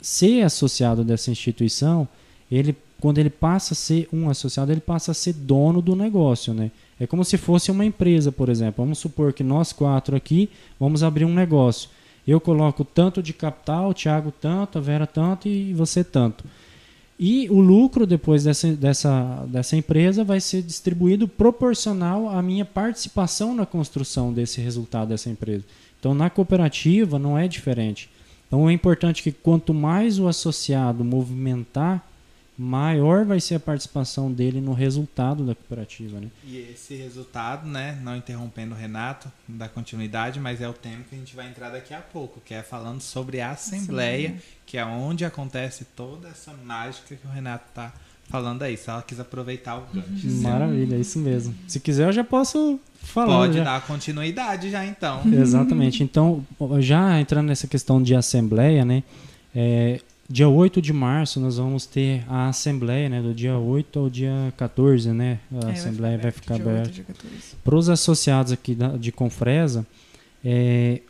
[0.00, 2.08] ser associado dessa instituição,
[2.50, 6.54] ele, quando ele passa a ser um associado, ele passa a ser dono do negócio,
[6.54, 6.70] né?
[7.00, 8.84] É como se fosse uma empresa, por exemplo.
[8.84, 11.90] Vamos supor que nós quatro aqui vamos abrir um negócio.
[12.24, 16.44] Eu coloco tanto de capital, o Thiago tanto, a Vera tanto e você tanto.
[17.18, 23.52] E o lucro depois dessa, dessa, dessa empresa vai ser distribuído proporcional à minha participação
[23.52, 25.64] na construção desse resultado dessa empresa.
[25.98, 28.08] Então, na cooperativa não é diferente.
[28.46, 32.06] Então, é importante que quanto mais o associado movimentar,
[32.62, 36.20] maior vai ser a participação dele no resultado da cooperativa.
[36.20, 36.28] Né?
[36.44, 41.14] E esse resultado, né, não interrompendo o Renato, da continuidade, mas é o tema que
[41.14, 44.84] a gente vai entrar daqui a pouco, que é falando sobre a Assembleia, que é
[44.84, 47.92] onde acontece toda essa mágica que o Renato tá
[48.28, 48.76] falando aí.
[48.76, 50.30] Se ela quis aproveitar o gancho.
[50.42, 51.54] Maravilha, é isso mesmo.
[51.66, 53.38] Se quiser, eu já posso falar.
[53.38, 53.64] Pode já.
[53.64, 55.20] dar continuidade já então.
[55.32, 56.02] Exatamente.
[56.02, 56.46] Então,
[56.78, 59.02] já entrando nessa questão de assembleia, né?
[59.54, 60.00] é,
[60.32, 63.20] dia 8 de março nós vamos ter a assembleia, né?
[63.20, 65.38] Do dia 8 ao dia 14, né?
[65.62, 66.92] A É, assembleia vai ficar dia 8, aberta.
[66.92, 67.32] dia 14.
[67.62, 69.86] Para os associados aqui da- de Confresa,
[70.44, 71.00] é,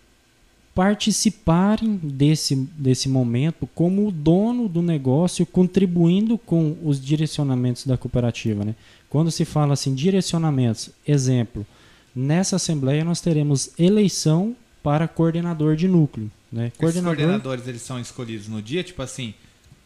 [0.74, 8.64] participarem desse, desse momento como o dono do negócio, contribuindo com os direcionamentos da cooperativa.
[8.64, 8.74] Né?
[9.08, 11.64] Quando se fala assim, direcionamentos, exemplo,
[12.16, 16.30] nessa assembleia nós teremos eleição para coordenador de núcleo.
[16.52, 16.66] Né?
[16.66, 19.34] Esses Coordenador, coordenadores, eles são escolhidos no dia, tipo assim,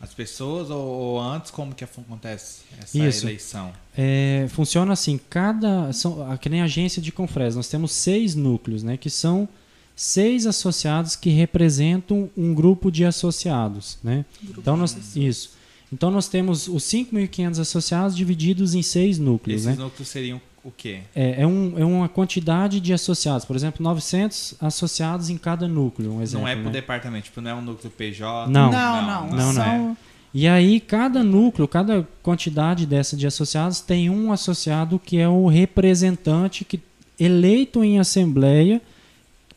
[0.01, 3.27] as pessoas ou, ou antes, como que acontece essa Isso.
[3.27, 3.73] eleição?
[3.97, 5.93] É, funciona assim, cada.
[5.93, 8.97] São, que nem agência de Confresa, nós temos seis núcleos, né?
[8.97, 9.49] Que são
[9.95, 14.27] seis associados que representam um grupo de associados, né?
[14.57, 15.17] então nós.
[15.17, 15.57] Isso.
[15.91, 19.85] Então nós temos os 5.500 associados divididos em seis núcleos, Esses né?
[19.85, 20.99] núcleos seriam o quê?
[21.15, 26.13] É, é, um, é uma quantidade de associados, por exemplo, 900 associados em cada núcleo,
[26.13, 26.45] um exemplo.
[26.45, 26.71] não é por né?
[26.73, 28.51] departamento, tipo, não é um núcleo PJ.
[28.51, 28.71] Não.
[28.71, 29.27] Não, não.
[29.31, 29.53] Não, não.
[29.53, 29.97] são-
[30.35, 35.47] E aí, cada núcleo, cada quantidade dessa de associados tem um associado que é o
[35.47, 36.81] representante que
[37.19, 38.83] eleito em assembleia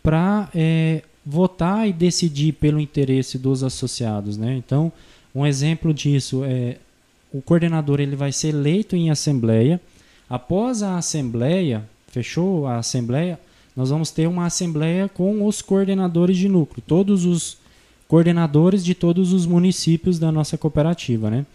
[0.03, 0.49] para
[1.25, 4.55] votar e decidir pelo interesse dos associados, né?
[4.55, 4.91] Então,
[5.33, 6.77] um exemplo disso é
[7.31, 9.79] o coordenador ele vai ser eleito em assembleia.
[10.29, 13.39] Após a assembleia, fechou a assembleia,
[13.75, 17.57] nós vamos ter uma assembleia com os coordenadores de núcleo, todos os
[18.07, 21.45] coordenadores de todos os municípios da nossa cooperativa, né?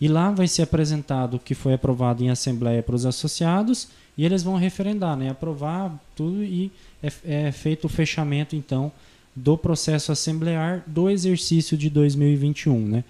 [0.00, 4.24] E lá vai ser apresentado o que foi aprovado em assembleia para os associados e
[4.24, 5.30] eles vão referendar, né?
[5.30, 6.70] Aprovar tudo e
[7.02, 8.92] é, é feito o fechamento então
[9.34, 13.04] do processo assemblear do exercício de 2021, né?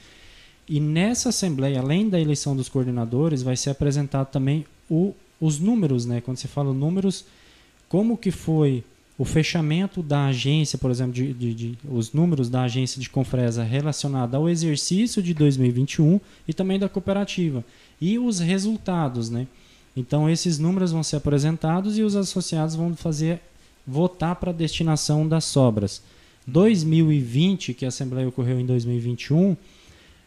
[0.68, 6.05] E nessa assembleia, além da eleição dos coordenadores, vai ser apresentado também o, os números,
[6.05, 6.20] né?
[6.20, 7.24] Quando se fala números,
[7.88, 8.84] como que foi
[9.16, 13.62] o fechamento da agência, por exemplo, de, de, de, os números da agência de Confresa
[13.62, 16.18] relacionada ao exercício de 2021
[16.49, 17.62] e também da cooperativa.
[18.01, 19.47] E os resultados, né?
[19.95, 23.41] Então, esses números vão ser apresentados e os associados vão fazer
[23.86, 26.03] votar para a destinação das sobras.
[26.47, 29.57] 2020, que a Assembleia ocorreu em 2021,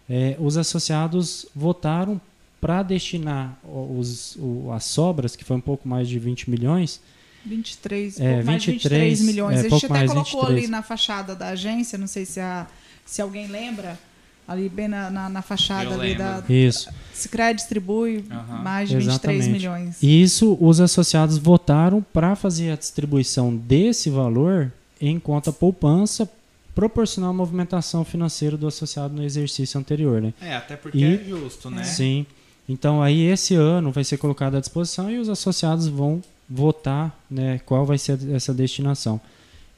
[0.10, 2.22] é, os associados votaram
[2.64, 7.00] para destinar os, o, as sobras, que foi um pouco mais de 20 milhões,
[7.46, 9.58] 23, É, pouco mais de 23, 23 milhões.
[9.58, 10.58] é, a gente até mais, colocou 23.
[10.64, 12.66] ali na fachada da agência, não sei se, a,
[13.06, 14.00] se alguém lembra,
[14.48, 16.36] ali bem na, na, na fachada Eu ali da.
[16.38, 16.54] lembro.
[16.54, 16.90] Isso.
[17.14, 18.62] Sicredi distribui Aham.
[18.64, 19.10] mais de 23
[19.40, 19.50] Exatamente.
[19.52, 19.98] milhões.
[20.02, 26.30] E isso os associados votaram para fazer a distribuição desse valor em conta poupança
[26.74, 30.34] proporcional à movimentação financeira do associado no exercício anterior, né?
[30.42, 31.84] É, até porque E- é justo, né?
[31.84, 32.26] Sim.
[32.74, 37.60] Então aí esse ano vai ser colocado à disposição e os associados vão votar, né,
[37.66, 39.22] qual vai ser essa destinação.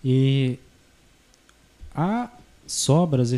[0.03, 0.57] E
[1.93, 2.29] a
[2.65, 3.31] sobras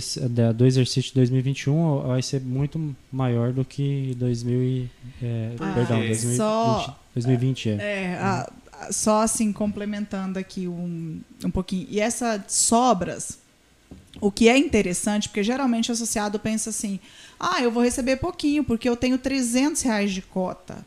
[0.55, 4.89] do exercício de 2021 vai ser muito maior do que 2000 e,
[5.21, 7.73] é, Ah, perdão, Porque 2020, só- 2020 é.
[7.73, 11.87] É, a- a- só assim, complementando aqui um, um pouquinho.
[11.89, 13.39] E essas sobras,
[14.21, 16.99] o que é interessante, porque geralmente o associado pensa assim:
[17.39, 20.85] ah, eu vou receber pouquinho, porque eu tenho 300 reais de cota.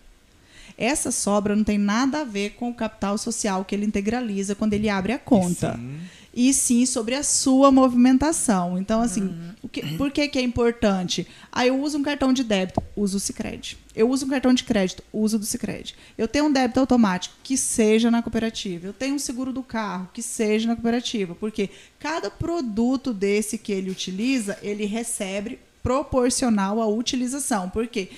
[0.76, 4.72] Essa sobra não tem nada a ver com o capital social que ele integraliza quando
[4.72, 5.98] ele abre a conta Sim.
[6.32, 8.78] E sim sobre a sua movimentação.
[8.78, 11.26] Então, assim, o que, por que, que é importante?
[11.50, 13.76] Ah, eu uso um cartão de débito, uso o Cicred.
[13.94, 15.94] Eu uso um cartão de crédito, uso do Cicred.
[16.16, 18.86] Eu tenho um débito automático, que seja na cooperativa.
[18.86, 21.34] Eu tenho um seguro do carro, que seja na cooperativa.
[21.34, 21.68] Porque
[21.98, 27.68] cada produto desse que ele utiliza, ele recebe proporcional à utilização.
[27.68, 28.10] Por quê?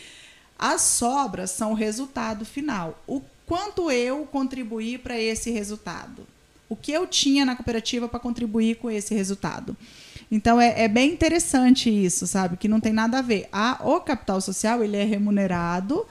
[0.58, 3.02] As sobras são o resultado final.
[3.06, 6.26] O quanto eu contribuí para esse resultado?
[6.72, 9.76] O que eu tinha na cooperativa para contribuir com esse resultado?
[10.30, 12.56] Então é, é bem interessante isso, sabe?
[12.56, 13.46] Que não tem nada a ver.
[13.52, 16.06] A, o capital social ele é remunerado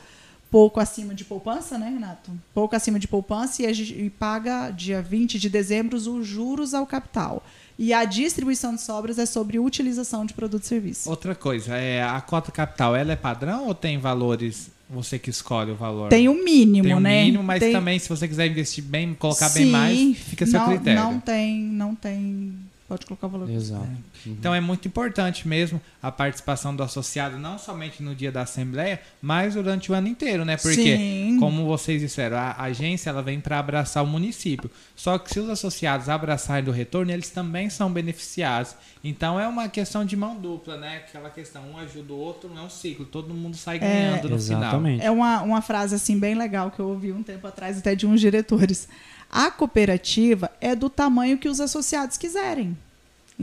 [0.51, 2.29] pouco acima de poupança, né, Renato?
[2.53, 7.43] Pouco acima de poupança e, e paga dia 20 de dezembro os juros ao capital.
[7.79, 11.09] E a distribuição de sobras é sobre utilização de produto e serviço.
[11.09, 15.71] Outra coisa, é, a cota capital, ela é padrão ou tem valores, você que escolhe
[15.71, 16.09] o valor?
[16.09, 17.23] Tem o mínimo, Tem um né?
[17.23, 20.47] mínimo, mas Tem- também se você quiser investir bem, colocar bem Sim, mais, fica a
[20.47, 21.01] seu não, critério.
[21.01, 22.53] Não tem, não tem.
[22.91, 23.49] Pode colocar o valor.
[23.49, 23.87] Exato.
[24.27, 28.99] Então é muito importante mesmo a participação do associado, não somente no dia da assembleia,
[29.21, 30.57] mas durante o ano inteiro, né?
[30.57, 31.37] Porque, Sim.
[31.39, 34.69] como vocês disseram, a agência ela vem para abraçar o município.
[34.93, 38.75] Só que se os associados abraçarem do retorno, eles também são beneficiados.
[39.01, 40.97] Então é uma questão de mão dupla, né?
[40.97, 44.37] Aquela questão, um ajuda o outro, não é um ciclo, todo mundo sai ganhando no
[44.37, 44.63] final.
[44.63, 45.01] Exatamente.
[45.01, 48.05] É uma, uma frase assim bem legal que eu ouvi um tempo atrás até de
[48.05, 48.89] uns diretores.
[49.31, 52.77] A cooperativa é do tamanho que os associados quiserem.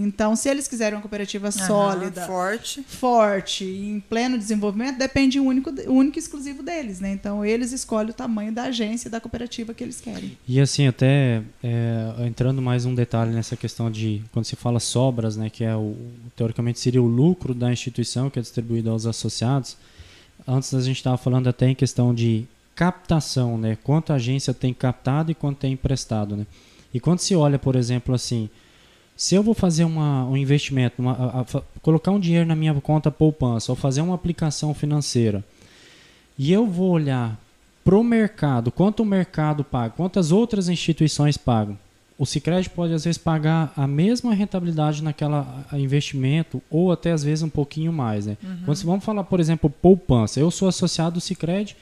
[0.00, 2.84] Então, se eles quiserem uma cooperativa Aham, sólida, Forte.
[2.84, 7.10] forte, em pleno desenvolvimento, depende único, único e exclusivo deles, né?
[7.10, 10.38] Então, eles escolhem o tamanho da agência e da cooperativa que eles querem.
[10.46, 15.36] E assim, até é, entrando mais um detalhe nessa questão de quando se fala sobras,
[15.36, 15.96] né, que é o
[16.36, 19.76] teoricamente seria o lucro da instituição que é distribuído aos associados.
[20.46, 22.46] Antes a gente estava falando até em questão de
[22.78, 26.46] captação, né, quanto a agência tem captado e quanto tem emprestado, né.
[26.94, 28.48] E quando se olha, por exemplo, assim,
[29.16, 32.72] se eu vou fazer uma, um investimento, uma- a- a- colocar um dinheiro na minha
[32.74, 35.44] conta poupança ou fazer uma aplicação financeira,
[36.38, 37.36] e eu vou olhar
[37.84, 41.76] pro mercado, quanto o mercado paga, quantas outras instituições pagam.
[42.16, 47.42] O Sicredi pode às vezes pagar a mesma rentabilidade naquela investimento ou até às vezes
[47.42, 48.36] um pouquinho mais, né?
[48.64, 50.38] Quando se- vamos falar, por exemplo, poupança.
[50.40, 51.76] Eu sou associado do Sicredi.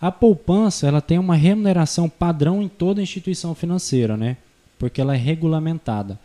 [0.00, 4.36] A poupança, ela tem uma remuneração padrão em toda instituição financeira, né?
[4.78, 6.18] Porque ela é regulamentada.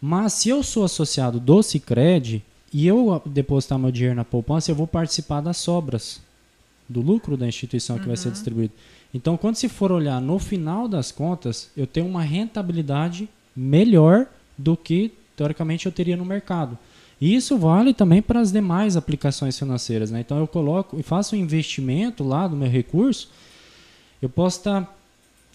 [0.00, 4.74] Mas se eu sou associado do Sicredi e eu depositar meu dinheiro na poupança, eu
[4.74, 6.20] vou participar das sobras
[6.88, 8.74] do lucro da instituição que vai ser distribuído.
[9.14, 14.26] Então, quando se for olhar no final das contas, eu tenho uma rentabilidade melhor
[14.56, 16.78] do que teoricamente eu teria no mercado.
[17.22, 20.18] E isso vale também para as demais aplicações financeiras, né?
[20.18, 23.30] Então eu coloco e faço um investimento lá do meu recurso,
[24.20, 24.92] eu posso estar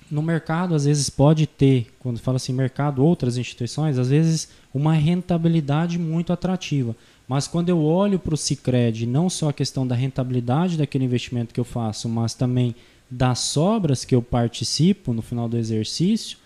[0.10, 4.94] no mercado, às vezes pode ter, quando fala assim mercado, outras instituições, às vezes uma
[4.94, 6.96] rentabilidade muito atrativa.
[7.28, 11.54] Mas quando eu olho para o Cicred, não só a questão da rentabilidade daquele investimento
[11.54, 12.74] que eu faço, mas também
[13.12, 16.38] das sobras que eu participo no final do exercício,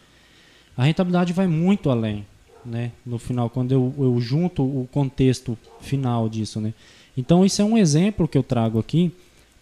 [0.76, 2.26] a rentabilidade vai muito além,
[2.66, 2.91] né?
[3.05, 6.74] No final, quando eu, eu junto o contexto final disso, né?
[7.18, 9.12] Então isso é um exemplo que eu trago aqui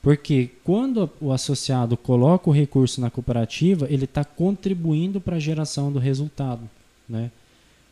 [0.02, 5.92] Porque quando o associado coloca o recurso na cooperativa, ele está contribuindo para a geração
[5.92, 6.70] do resultado,
[7.08, 7.32] né?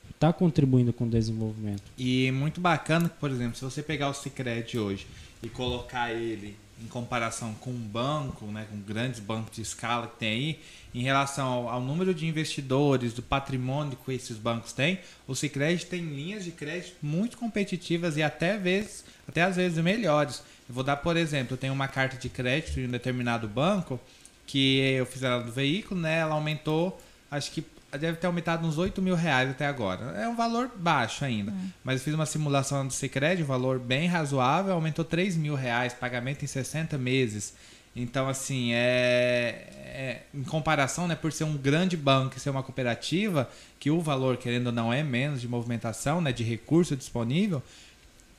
[0.10, 1.84] Está contribuindo com o desenvolvimento.
[1.98, 5.06] E muito bacana por exemplo, se você pegar o Cicred hoje
[5.44, 10.18] e colocar ele em comparação com um banco, né, com grandes bancos de escala que
[10.18, 10.60] tem aí,
[10.94, 15.86] em relação ao, ao número de investidores, do patrimônio que esses bancos têm, o Cicred
[15.86, 20.44] tem linhas de crédito muito competitivas e até, vezes, até às vezes melhores.
[20.68, 24.00] Eu vou dar, por exemplo, eu tenho uma carta de crédito de um determinado banco
[24.46, 26.20] que eu fiz ela do veículo, né?
[26.20, 27.00] Ela aumentou,
[27.30, 27.66] acho que
[27.98, 30.18] deve ter aumentado uns 8 mil reais até agora.
[30.20, 31.52] É um valor baixo ainda.
[31.52, 31.70] Hum.
[31.84, 35.94] Mas eu fiz uma simulação do Cicred, um valor bem razoável, aumentou 3 mil reais,
[35.94, 37.54] pagamento em 60 meses.
[37.96, 42.62] Então, assim, é, é, em comparação, né, por ser um grande banco e ser uma
[42.62, 47.62] cooperativa, que o valor, querendo ou não, é menos de movimentação, né, de recurso disponível,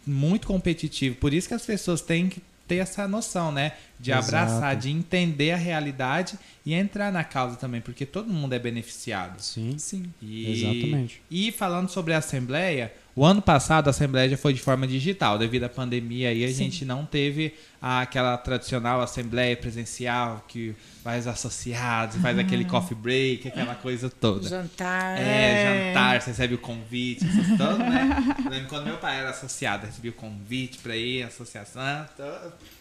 [0.07, 1.17] muito competitivo.
[1.17, 3.73] Por isso que as pessoas têm que ter essa noção, né?
[3.99, 4.29] De Exato.
[4.29, 6.39] abraçar, de entender a realidade
[6.69, 9.41] e entrar na causa também, porque todo mundo é beneficiado.
[9.41, 10.13] Sim, sim.
[10.21, 11.23] E, Exatamente.
[11.31, 15.39] E falando sobre a Assembleia, o ano passado a Assembleia já foi de forma digital,
[15.39, 16.65] devido à pandemia aí a Sim.
[16.65, 22.43] gente não teve aquela tradicional Assembleia presencial que vai os associados, faz uhum.
[22.43, 24.47] aquele coffee break, aquela coisa toda.
[24.47, 25.19] Jantar.
[25.19, 28.37] É, jantar, você recebe o convite, essas todas, né?
[28.51, 32.07] lembro quando meu pai era associado, recebia o convite para ir, associação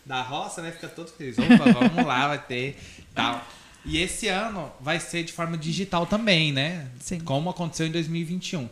[0.05, 0.73] da roça, né?
[0.73, 1.37] Fica todo feliz.
[1.39, 2.77] Opa, vamos lá, vai ter
[3.15, 3.47] tal.
[3.87, 6.91] E esse ano vai ser de forma digital também, né?
[6.99, 7.21] Sim.
[7.21, 8.69] Como aconteceu em 2021.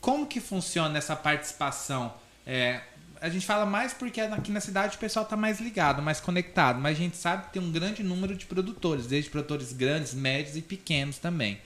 [0.00, 2.12] Como que funciona essa participação?
[2.44, 2.80] É,
[3.20, 6.80] a gente fala mais porque aqui na cidade o pessoal está mais ligado, mais conectado,
[6.80, 10.56] mas a gente sabe que tem um grande número de produtores, desde produtores grandes, médios
[10.56, 11.58] e pequenos também.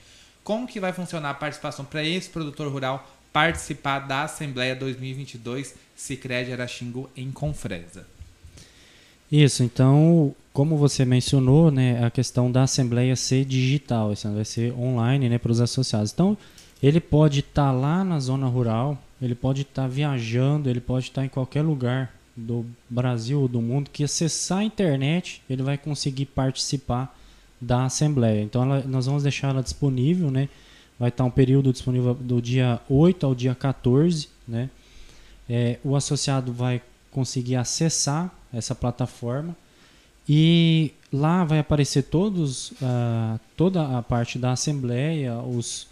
[0.43, 6.53] Como que vai funcionar a participação para esse produtor rural participar da Assembleia 2022 Sicredi
[6.53, 8.05] Araxingu em Confresa?
[9.31, 14.73] Isso, então, como você mencionou, né, a questão da Assembleia ser digital, isso vai ser
[14.73, 16.11] online né, para os associados.
[16.11, 16.37] Então,
[16.83, 21.05] ele pode estar tá lá na zona rural, ele pode estar tá viajando, ele pode
[21.05, 25.63] estar tá em qualquer lugar do Brasil ou do mundo que acessar a internet, ele
[25.63, 27.17] vai conseguir participar
[27.59, 28.41] da Assembleia.
[28.41, 30.49] Então, ela, nós vamos deixar ela disponível, né?
[30.99, 34.69] Vai estar um período disponível do dia 8 ao dia 14, né?
[35.49, 36.81] É, o associado vai
[37.11, 39.55] conseguir acessar essa plataforma.
[40.27, 45.87] E lá vai aparecer todos uh, toda a parte da assembleia os,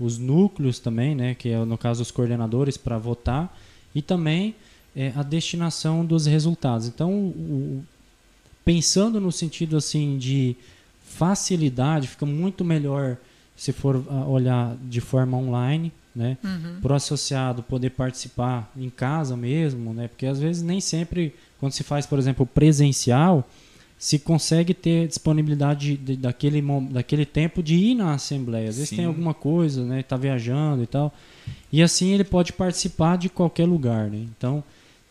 [0.00, 3.56] os núcleos também né que é no caso os coordenadores para votar
[3.94, 4.54] e também
[4.96, 6.88] é, a destinação dos resultados.
[6.88, 7.84] Então o,
[8.64, 10.56] pensando no sentido assim de
[11.04, 13.16] facilidade fica muito melhor
[13.56, 16.38] se for uh, olhar de forma online né?
[16.42, 16.80] Uhum.
[16.80, 20.08] Para o associado poder participar em casa mesmo, né?
[20.08, 23.48] Porque às vezes nem sempre, quando se faz, por exemplo, presencial,
[23.98, 28.68] se consegue ter disponibilidade de, de, daquele, daquele tempo de ir na assembleia.
[28.68, 28.96] Às vezes Sim.
[28.96, 30.00] tem alguma coisa, né?
[30.00, 31.12] Está viajando e tal.
[31.72, 34.26] E assim ele pode participar de qualquer lugar, né?
[34.36, 34.62] Então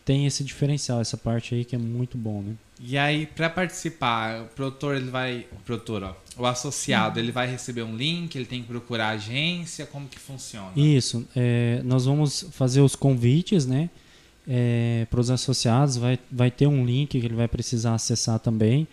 [0.06, 2.54] tem esse diferencial, essa parte aí que é muito bom, né?
[2.80, 5.47] E aí, para participar, o produtor ele vai.
[5.54, 7.25] O produtor, ó, o associado, uhum.
[7.25, 10.71] ele vai receber um link, ele tem que procurar a agência, como que funciona?
[10.75, 11.27] Isso.
[11.36, 13.89] É, nós vamos fazer os convites, né?
[14.47, 18.88] É, para os associados, vai, vai ter um link que ele vai precisar acessar também.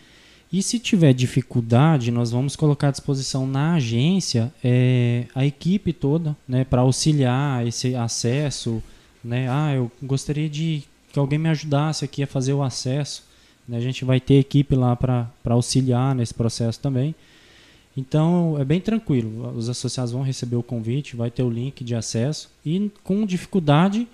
[0.53, 6.37] E se tiver dificuldade, nós vamos colocar à disposição na agência é, a equipe toda,
[6.47, 8.83] né, para auxiliar esse acesso,
[9.23, 9.49] né?
[9.49, 10.83] Ah, eu gostaria de
[11.13, 13.30] que alguém me ajudasse aqui a fazer o acesso.
[13.71, 13.77] Né?
[13.77, 17.15] A gente vai ter equipe lá para auxiliar nesse processo também.
[17.97, 19.57] Então é bem tranquilo.
[19.57, 24.09] Os associados vão receber o convite, vai ter o link de acesso e com dificuldade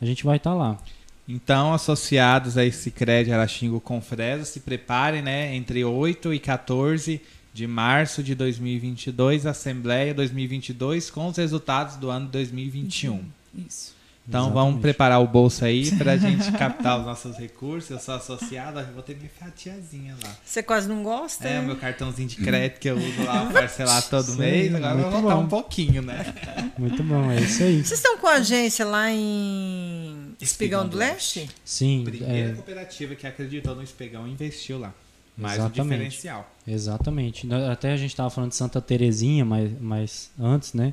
[0.00, 0.78] a gente vai estar tá lá.
[1.26, 5.54] Então, associados a esse crédito Araxingo Confresa, se preparem, né?
[5.54, 7.20] Entre 8 e 14
[7.52, 13.22] de março de 2022, Assembleia 2022, com os resultados do ano 2021.
[13.66, 13.97] Isso.
[14.28, 14.66] Então Exatamente.
[14.66, 17.90] vamos preparar o bolso aí para a gente captar os nossos recursos.
[17.90, 20.36] Eu sou associado, vou ter minha fatiazinha lá.
[20.44, 21.48] Você quase não gosta?
[21.48, 24.74] É, o meu cartãozinho de crédito que eu uso lá parcelar todo Sim, mês.
[24.74, 25.42] Agora eu vou voltar bom.
[25.44, 26.34] um pouquinho, né?
[26.76, 27.82] Muito bom, é isso aí.
[27.82, 31.40] Vocês estão com a agência lá em Espigão, do Leste?
[31.40, 31.54] Leste?
[31.64, 32.04] Sim.
[32.04, 32.52] Primeira é...
[32.52, 34.92] cooperativa que acreditou no Espigão investiu lá.
[35.38, 35.80] Mais Exatamente.
[35.80, 36.54] um diferencial.
[36.66, 37.48] Exatamente.
[37.70, 40.92] Até a gente estava falando de Santa Terezinha, mas, mas antes, né?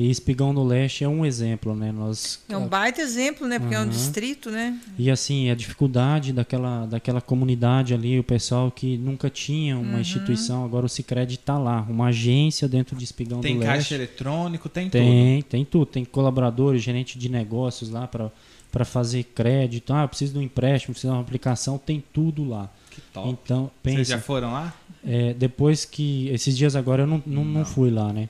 [0.00, 1.92] E Espigão do Leste é um exemplo, né?
[1.92, 3.58] Nós, é um baita exemplo, né?
[3.58, 3.82] Porque uhum.
[3.82, 4.80] é um distrito, né?
[4.98, 10.00] E assim, a dificuldade daquela, daquela comunidade ali, o pessoal que nunca tinha uma uhum.
[10.00, 13.68] instituição, agora o Cicred está lá, uma agência dentro de Espigão tem do Leste.
[13.68, 15.12] Tem caixa eletrônico, tem, tem tudo.
[15.12, 15.86] Tem, tem tudo.
[15.86, 18.30] Tem colaboradores, gerente de negócios lá para
[18.72, 22.48] para fazer crédito, ah, eu preciso de um empréstimo, preciso de uma aplicação, tem tudo
[22.48, 22.70] lá.
[22.88, 23.28] Que top.
[23.28, 24.72] Então, Vocês pensa, já foram lá?
[25.04, 27.64] é, depois que esses dias agora eu não, não, não Não.
[27.64, 28.28] fui lá, né?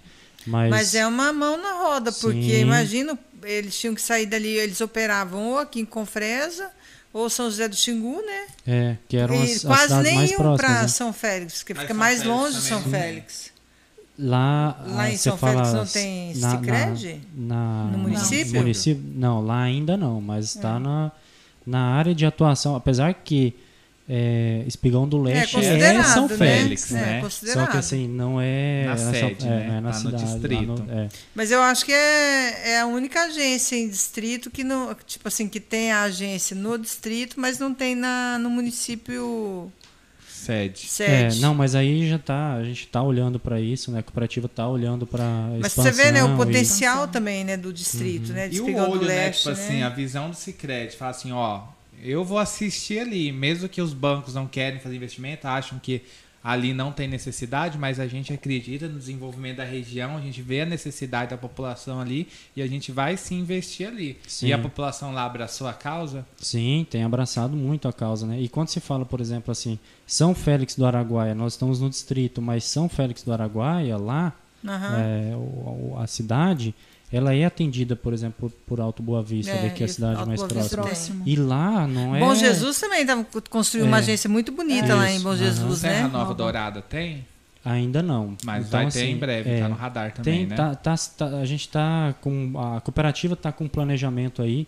[0.51, 2.61] Mas, Mas é uma mão na roda, porque Sim.
[2.61, 6.69] imagina, eles tinham que sair dali, eles operavam ou aqui em Confresa,
[7.13, 8.47] ou São José do Xingu, né?
[8.67, 10.71] é, que eram e as, as quase cidades nem mais iam próximas.
[10.73, 10.89] para né?
[10.89, 12.83] São Félix, porque Mas fica São mais Félix longe de São.
[12.83, 13.51] Félix.
[14.19, 17.21] Lá, Lá ah, em São fala Félix não as- tem na- Sicredi?
[17.35, 18.61] Na, No na- município?
[18.61, 19.03] município?
[19.15, 20.59] Não, lá ainda não, mas É.
[20.59, 21.11] está na,
[21.67, 23.55] na área de atuação, apesar que
[24.13, 26.37] é, Espigão do É Leste é, considerado, São né?
[26.37, 27.21] Félix, É, né?
[27.21, 27.65] considerado.
[27.67, 29.67] Só que assim, não é Na São- sede, é, né?
[29.69, 30.67] não é na Lá no cidade, lá distrito.
[30.85, 31.09] no- é.
[31.33, 35.49] Mas eu acho que é, é a única agência em distrito que não, tipo assim,
[35.49, 39.71] que tem a agência no distrito, mas não tem na, no município
[40.29, 40.87] Sede.
[40.89, 41.37] sede.
[41.39, 44.01] É, não, mas aí já tá, a gente tá olhando para isso, né?
[44.01, 45.23] A cooperativa tá olhando para
[45.61, 48.61] Mas você vê, né, o expansão e- potencial também, né, do distrito, né, de E
[48.61, 49.31] o olho, né?
[49.31, 49.55] Tipo né?
[49.55, 50.97] assim, a visão do Cicred.
[50.97, 51.63] Fala assim, ó,
[52.03, 56.03] eu vou assistir ali, mesmo que os bancos não querem fazer investimento, acham que
[56.43, 60.63] ali não tem necessidade, mas a gente acredita no desenvolvimento da região, a gente vê
[60.63, 64.19] a necessidade da população ali e a gente vai sim investir ali.
[64.27, 64.47] Sim.
[64.47, 66.27] E a população lá abraçou a causa?
[66.39, 68.41] Sim, tem abraçado muito a causa, né?
[68.41, 72.41] E quando se fala, por exemplo, assim, São Félix do Araguaia, nós estamos no distrito,
[72.41, 74.33] mas São Félix do Araguaia, lá,
[74.67, 74.97] Aham.
[74.99, 76.75] é, a cidade,
[77.13, 80.29] ela é atendida, por exemplo, por Alto Boa Vista, É, que é a cidade Alto
[80.29, 81.23] mais próxima.
[81.27, 82.21] E lá não é.
[82.21, 84.01] Bom Jesus também tava, construiu uma É.
[84.01, 84.95] agência muito bonita É.
[84.95, 85.35] lá em Bom.
[85.35, 86.09] Jesus, Serra né?
[86.13, 87.27] Nova Dourada tem?
[87.65, 88.37] Ainda não.
[88.43, 90.57] Mas Então, vai ter assim, em breve, é, tá no radar também, Tem, né?
[90.57, 92.53] tá, tá, tá- a gente tá com.
[92.59, 94.67] A cooperativa tá com um planejamento aí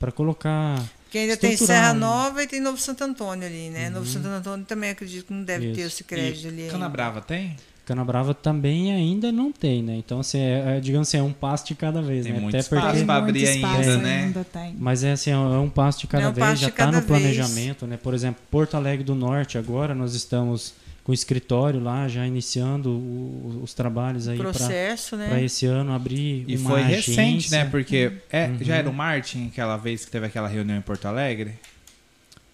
[0.00, 0.82] para colocar.
[1.12, 2.00] Que ainda tem Serra né?
[2.00, 3.88] Nova e tem Novo Santo Antônio ali, né?
[3.88, 5.98] Novo Santo Antônio também acredito que não deve ter o Isso.
[5.98, 6.56] Sicredi ali.
[6.56, 6.72] E ainda.
[6.72, 7.54] Canabrava tem?
[7.84, 9.96] Canabrava também ainda não tem, né?
[9.96, 12.40] Então, assim, é, é, digamos assim, é um passo de cada vez, Tem né?
[12.40, 12.96] muito Até espaço porque.
[12.98, 14.24] muito abrir espaço ainda, né?
[14.24, 14.74] ainda tem.
[14.78, 17.04] Mas é assim, é um passo de cada É um vez, já está no vez.
[17.04, 17.96] planejamento, né?
[17.96, 20.74] Por exemplo, Porto Alegre do Norte, agora nós estamos
[21.04, 25.44] com o escritório lá, já iniciando o- os trabalhos aí para processo, para né?
[25.44, 27.64] esse ano abrir E uma foi recente, agência.
[27.64, 27.70] né?
[27.70, 28.58] Porque é, Uhum.
[28.62, 31.52] já era o Martin aquela vez que teve aquela reunião em Porto Alegre?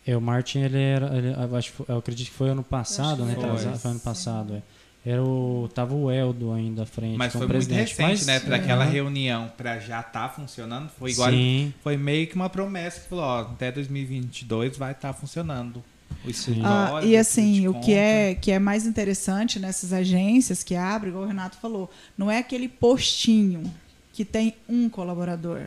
[0.05, 2.65] É, o Martin, ele era, ele- eu acho, que foi- eu acredito que foi ano
[2.65, 3.37] passado, né?
[3.37, 3.77] foi.
[3.79, 4.63] Foi ano passado, é.
[5.05, 7.91] Era o, tava o Eldo ainda à frente Mas foi muito presidente.
[7.91, 8.41] recente, mas, né?
[8.41, 8.93] Para aquela Aham.
[8.93, 11.31] reunião, para já estar funcionando, foi igual.
[11.31, 15.83] Sim, Foi meio que uma promessa que falou: ó, até 2022 vai estar funcionando
[16.23, 16.31] o
[16.63, 21.25] Ah, e assim, o que é, que é mais interessante nessas agências que abrem, igual
[21.25, 23.63] o Renato falou, não é aquele postinho
[24.13, 25.63] que tem um colaborador.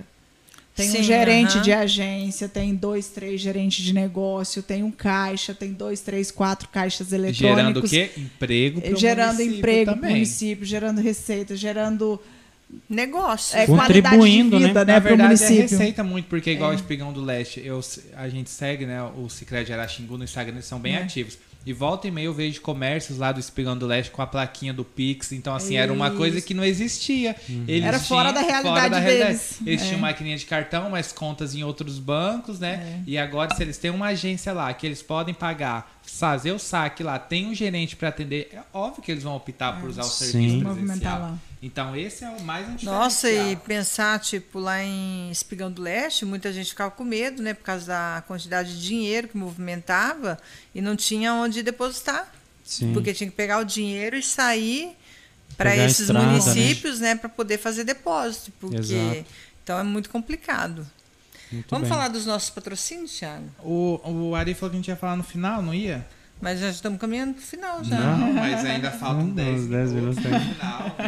[0.76, 1.62] Tem Sim, um gerente aham.
[1.62, 6.68] de agência, tem dois, três gerentes de negócio, tem um caixa, tem dois, três, quatro
[6.70, 7.38] caixas eletrônicos.
[7.60, 8.10] Gerando o quê?
[8.18, 12.20] Emprego pro Gerando município emprego para o município, gerando receita, gerando
[12.90, 13.56] Negócio.
[13.56, 14.68] é, qualidade de Contribuindo, né?
[14.70, 15.78] vida Na né, para o verdade, é município.
[15.78, 17.80] receita muito, porque igual o Espigão do Leste, eu,
[18.16, 21.04] a gente segue, né, o Cicred Araxingu no Instagram, eles são bem É.
[21.04, 21.38] ativos.
[21.66, 24.74] E volta e meia eu vejo comércios lá do Espigão do Leste com a plaquinha
[24.74, 25.32] do Pix.
[25.32, 26.48] Então, assim, era uma coisa Isso.
[26.48, 27.36] que não existia.
[27.68, 29.60] Eles Era fora tinham- da realidade deles.
[29.66, 29.86] Eles É.
[29.86, 33.02] tinham maquininha de cartão, mas contas em outros bancos, né?
[33.06, 33.10] É.
[33.10, 37.04] E agora, se eles têm uma agência lá que eles podem pagar, fazer o saque
[37.04, 40.06] lá, tem um gerente para atender, é óbvio que eles vão optar por usar o
[40.06, 40.26] Sim.
[40.26, 41.20] serviço presencial.
[41.20, 41.38] lá.
[41.62, 46.26] Então, esse é o mais um Nossa, e pensar, tipo, lá em Espigão do Leste,
[46.26, 47.54] muita gente ficava com medo, né?
[47.54, 50.38] Por causa da quantidade de dinheiro que movimentava
[50.76, 52.30] e não tinha onde depositar.
[52.66, 52.92] sim.
[52.94, 54.96] Porque tinha que pegar o dinheiro e sair
[55.56, 56.32] para esses estrada, né?
[56.32, 57.16] municípios, né?
[57.16, 58.52] Para poder fazer depósito.
[58.60, 59.26] Porque Exato.
[59.64, 60.86] então é muito complicado.
[61.54, 61.98] Muito Vamos bem.
[61.98, 63.46] falar dos nossos patrocínios, Thiago?
[63.60, 66.06] O, o Ari falou que a gente ia falar no final, não ia?
[66.42, 68.00] Mas já estamos caminhando para o final já.
[68.00, 70.96] Não, mas ainda faltam Não, 10 uns 10 minutos no final.
[71.00, 71.04] É?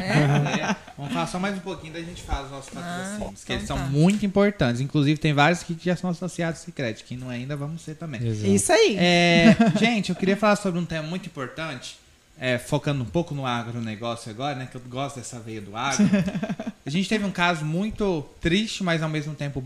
[0.62, 0.76] É.
[0.98, 3.56] Vamos falar só mais um pouquinho, daí a gente fala os nossos patrocínios, que então
[3.58, 3.84] eles são tá.
[3.84, 4.80] muito importantes.
[4.80, 7.96] Inclusive, tem vários que já são associados ao Secret, quem não é ainda, vamos ser
[7.96, 8.26] também.
[8.26, 8.50] Exato.
[8.50, 8.96] Isso aí.
[8.98, 12.00] É, gente, eu queria falar sobre um tema muito importante,
[12.40, 14.70] é, focando um pouco no agronegócio agora, né?
[14.72, 16.06] Que eu gosto dessa veia do agro.
[16.86, 19.62] A gente teve um caso muito triste, mas ao mesmo tempo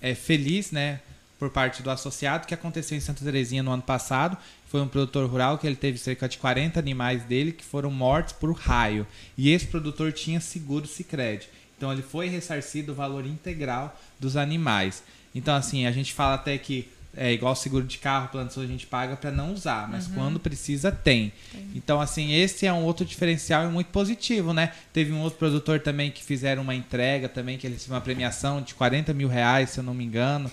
[0.00, 1.00] é, feliz, né?
[1.38, 4.36] Por parte do associado, que aconteceu em Santa Terezinha no ano passado.
[4.66, 8.34] Foi um produtor rural que ele teve cerca de 40 animais dele que foram mortos
[8.34, 9.06] por raio.
[9.38, 11.48] E esse produtor tinha seguro Sicredi.
[11.76, 15.02] Então ele foi ressarcido o valor integral dos animais.
[15.34, 18.70] Então, assim, a gente fala até que é igual seguro de carro, plano de saúde
[18.70, 21.32] a gente paga para não usar, mas quando precisa tem.
[21.74, 24.72] Então, assim, esse é um outro diferencial e muito positivo, né?
[24.92, 28.62] Teve um outro produtor também que fizeram uma entrega também, que ele recebeu uma premiação
[28.62, 30.50] de 40 mil reais, se eu não me engano.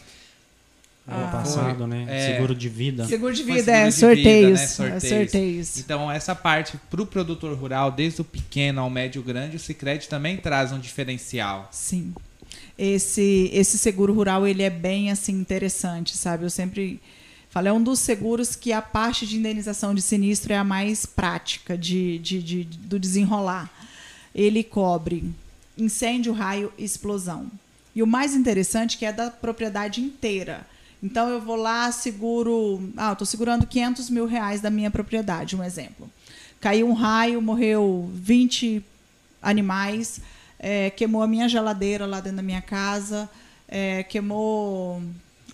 [1.10, 1.30] Ano Ah.
[1.32, 2.06] passado, Foi, né?
[2.10, 2.34] é.
[2.34, 3.06] Seguro de vida.
[3.06, 4.24] Seguro de vida, seguro é de sorteios.
[4.26, 4.64] vida, né?
[4.64, 4.68] é
[5.00, 5.04] Sorteios.
[5.32, 5.78] sorteios.
[5.80, 10.06] Então, essa parte para o produtor rural, desde o pequeno ao médio grande, o Cicred
[10.10, 11.70] também traz um diferencial.
[11.72, 12.14] Sim.
[12.78, 16.44] Esse esse seguro rural ele é bem assim interessante, sabe?
[16.44, 17.02] Eu sempre
[17.50, 21.06] falo, é um dos seguros que a parte de indenização de sinistro é a mais
[21.06, 23.72] prática de, de, de do desenrolar.
[24.34, 25.34] Ele cobre
[25.78, 27.48] incêndio, raio explosão.
[27.96, 30.68] E o mais interessante é que é da propriedade inteira.
[31.02, 32.92] Então eu vou lá, seguro.
[32.96, 36.10] Ah, estou segurando 500 mil reais da minha propriedade, um exemplo.
[36.60, 38.84] Caiu um raio, morreu 20
[39.42, 40.20] animais,
[40.60, 43.30] é, queimou a minha geladeira lá dentro da minha casa,
[43.68, 45.02] é, queimou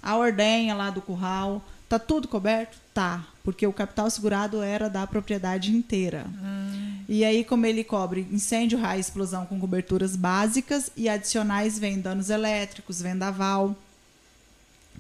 [0.02, 1.64] a ordenha lá do curral.
[1.88, 2.78] Tá tudo coberto?
[2.94, 6.26] Tá, porque o capital segurado era da propriedade inteira.
[6.28, 7.00] Hum.
[7.08, 12.30] E aí, como ele cobre incêndio, raio, explosão com coberturas básicas e adicionais vem danos
[12.30, 13.76] elétricos, vendaval,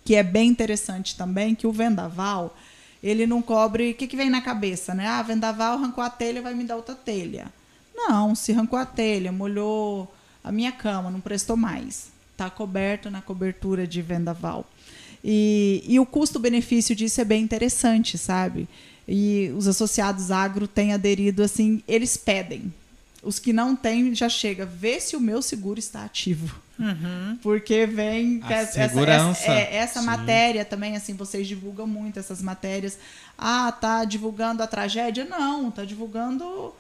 [0.04, 2.56] que é bem interessante também, que o vendaval,
[3.02, 3.92] ele não cobre.
[3.92, 5.08] O que, que vem na cabeça, né?
[5.08, 7.48] Ah, vendaval arrancou a telha, vai me dar outra telha.
[7.96, 10.14] Não, se arrancou a telha, molhou
[10.44, 12.12] a minha cama, não prestou mais.
[12.32, 14.66] Está coberto na cobertura de vendaval.
[15.24, 18.68] E, e o custo-benefício disso é bem interessante, sabe?
[19.08, 22.74] E os associados agro têm aderido assim, eles pedem.
[23.22, 26.54] Os que não têm já chega, vê se o meu seguro está ativo.
[26.78, 27.38] Uhum.
[27.42, 29.44] Porque vem a essa, segurança.
[29.44, 32.98] essa, é, essa matéria também, assim, vocês divulgam muito essas matérias.
[33.38, 35.24] Ah, tá divulgando a tragédia?
[35.24, 36.74] Não, tá divulgando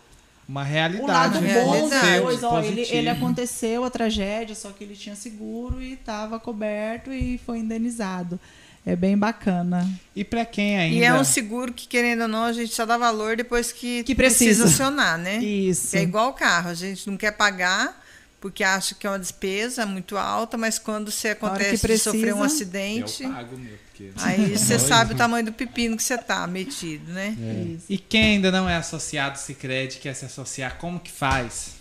[0.48, 1.04] uma realidade.
[1.04, 5.16] O lado bom da coisa, ó, ele, ele aconteceu a tragédia, só que ele tinha
[5.16, 8.40] seguro e estava coberto e foi indenizado.
[8.86, 9.90] É bem bacana.
[10.14, 10.98] E para quem ainda.
[10.98, 14.04] E é um seguro que, querendo ou não, a gente só dá valor depois que,
[14.04, 14.64] que precisa.
[14.64, 15.38] precisa acionar, né?
[15.38, 15.96] Isso.
[15.96, 18.04] É igual o carro, a gente não quer pagar
[18.44, 22.34] porque acha que é uma despesa muito alta, mas quando você acontece precisa, de sofrer
[22.34, 23.24] um acidente.
[23.24, 24.12] Eu pago meu, porque...
[24.18, 27.38] Aí você sabe o tamanho do pepino que você tá metido, né?
[27.40, 27.78] É.
[27.88, 31.76] E quem ainda não é associado Cicred, quer se associar, como que faz?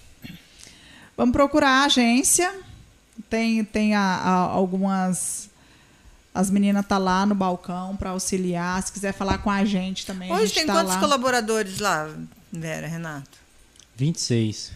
[1.17, 2.53] Vamos procurar a agência.
[3.29, 5.51] Tem, tem a, a, algumas.
[6.35, 8.83] As meninas tá lá no balcão para auxiliar.
[8.83, 10.33] Se quiser falar com a gente também.
[10.33, 11.01] Hoje gente tem tá quantos lá.
[11.01, 12.11] colaboradores lá,
[12.51, 13.39] Vera, Renato?
[13.97, 14.73] 26.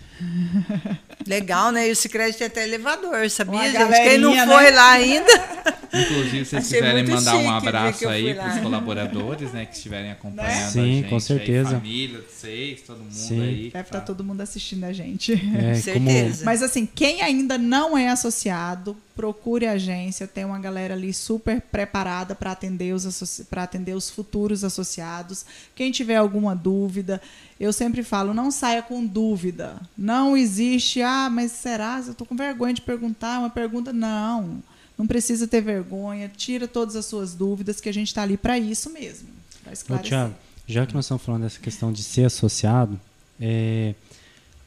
[1.26, 1.89] Legal, né?
[1.89, 3.93] E o Cicred tem até elevador, sabia, gente?
[3.93, 4.70] Quem não foi né?
[4.70, 5.32] lá ainda.
[6.03, 10.11] Inclusive, se vocês Achei quiserem mandar um abraço aí para os colaboradores, né, que estiverem
[10.11, 11.70] acompanhando Sim, a gente, com certeza.
[11.70, 13.42] Aí, família, vocês, todo mundo Sim.
[13.42, 13.70] aí.
[13.70, 14.01] Deve estar tá.
[14.01, 15.32] todo mundo assistindo a gente.
[15.32, 16.44] É, como, Certeza.
[16.44, 20.26] Mas assim, quem ainda não é associado, procure a agência.
[20.26, 25.44] Tem uma galera ali super preparada para atender os para atender os futuros associados.
[25.74, 27.20] Quem tiver alguma dúvida,
[27.59, 29.80] eu sempre falo, não saia com dúvida.
[29.97, 32.03] Não existe, ah, mas será?
[32.07, 33.92] Eu tô com vergonha de perguntar uma pergunta.
[33.92, 34.62] Não.
[34.99, 36.30] Não precisa ter vergonha.
[36.34, 39.28] Tira todas as suas dúvidas, que a gente está ali para isso mesmo.
[39.62, 40.11] Para esclarecer.
[40.11, 40.34] Thiago,
[40.66, 42.99] já que nós estamos falando dessa questão de ser associado,
[43.40, 43.94] é,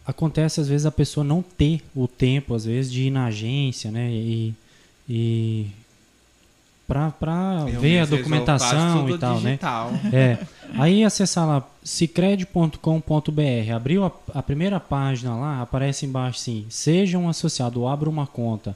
[0.05, 3.91] acontece às vezes a pessoa não ter o tempo, às vezes, de ir na agência,
[3.91, 4.11] né?
[4.11, 4.53] E,
[5.09, 5.67] e
[6.89, 9.51] para ver a documentação e tal, né?
[9.51, 9.91] digital.
[10.11, 10.39] É.
[10.73, 17.29] Aí acessar lá cicred.com.br, abriu a, a primeira página lá, aparece embaixo assim: seja um
[17.29, 18.75] associado ou abra uma conta.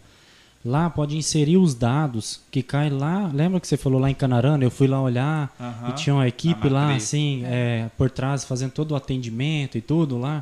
[0.65, 3.29] Lá pode inserir os dados que cai lá.
[3.33, 4.63] Lembra que você falou lá em Canarana?
[4.63, 5.53] Eu fui lá olhar
[5.89, 10.17] e tinha uma equipe lá assim, é, por trás, fazendo todo o atendimento e tudo
[10.17, 10.41] lá.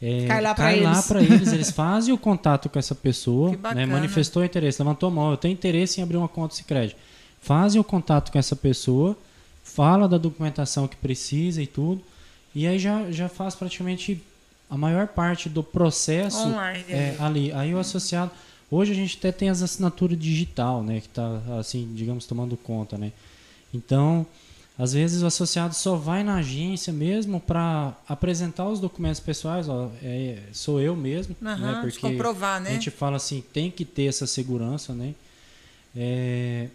[0.00, 1.06] É, Cai lá pra cai lá eles.
[1.06, 3.86] pra eles, eles fazem o contato com essa pessoa, Que né, bacana.
[3.86, 6.94] manifestou interesse, levantou a mão, eu tenho interesse em abrir uma conta Sicredi.
[7.40, 9.16] Fazem o contato com essa pessoa,
[9.62, 12.02] fala da documentação que precisa e tudo,
[12.54, 14.22] e aí já, já faz praticamente
[14.68, 17.52] a maior parte do processo Online, é, ali.
[17.52, 18.30] Aí o associado,
[18.70, 22.98] hoje a gente até tem as assinaturas digital, né, que tá assim, digamos, tomando conta,
[22.98, 23.12] né?
[23.72, 24.26] Então,
[24.78, 29.90] às vezes o associado só vai na agência mesmo para apresentar os documentos pessoais, ó,
[30.02, 31.52] é, sou eu mesmo, né?
[31.52, 32.70] Aham, de Porque comprovar, a né?
[32.72, 35.14] gente fala assim, tem que ter essa segurança, né?
[35.96, 36.68] É,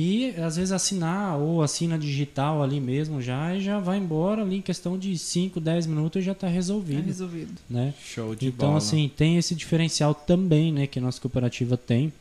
[0.00, 4.58] e às vezes assinar ou assina digital ali mesmo já e já vai embora ali
[4.58, 7.52] em questão de 5, 10 minutos já está Tá resolvido, resolvido.
[7.68, 7.92] né?
[8.00, 8.78] Show de Então, bola.
[8.78, 12.12] assim, tem esse diferencial também, né, que a nossa cooperativa tem.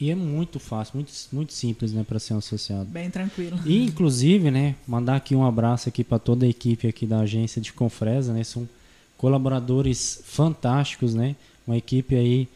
[0.00, 2.86] E é muito fácil, muito, muito simples, né, para ser um associado.
[2.86, 3.56] Bem tranquilo.
[3.64, 7.62] E, inclusive, né, mandar aqui um abraço aqui para toda a equipe aqui da agência
[7.62, 8.68] de Confresa, né, são
[9.16, 12.48] colaboradores fantásticos, né, uma equipe aí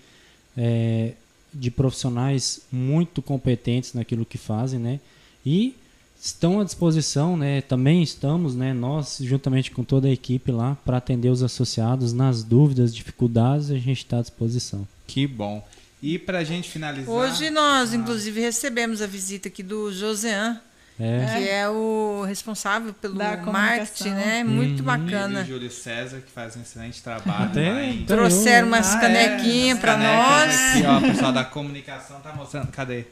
[0.56, 1.12] é,
[1.52, 5.00] de profissionais muito competentes naquilo que fazem, né,
[5.44, 5.74] e
[6.20, 10.96] estão à disposição, né, também estamos, né, nós juntamente com toda a equipe lá para
[10.96, 14.86] atender os associados nas dúvidas, dificuldades, a gente está à disposição.
[15.06, 15.66] Que bom.
[16.02, 17.12] E pra gente finalizar.
[17.12, 20.60] Hoje nós, inclusive, recebemos a visita aqui do Josean,
[21.00, 21.26] É.
[21.38, 24.42] que é o responsável pelo marketing, né?
[24.42, 24.84] Muito Uhum.
[24.84, 25.40] bacana.
[25.40, 27.44] E o Júlio César, que faz um excelente trabalho.
[27.50, 29.00] Até- lá em- até Trouxeram umas Ah, é?
[29.00, 30.54] canequinhas As pra canecas nós.
[30.76, 32.66] Aqui, ó, o pessoal da comunicação tá mostrando.
[32.72, 33.04] Cadê?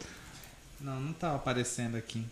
[0.80, 2.24] Não, não tá aparecendo aqui.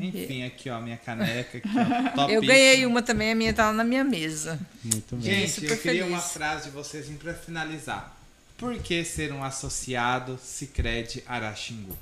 [0.00, 1.58] Enfim, aqui, ó, minha caneca.
[1.58, 1.68] Aqui,
[2.16, 4.58] ó, Eu ganhei uma também, a minha tá lá na minha mesa.
[4.82, 5.46] Muito bem.
[5.46, 6.06] Gente, eu queria feliz.
[6.08, 8.16] uma frase de vocês para finalizar.
[8.56, 11.98] Por que ser um associado Sicredi Araxingu?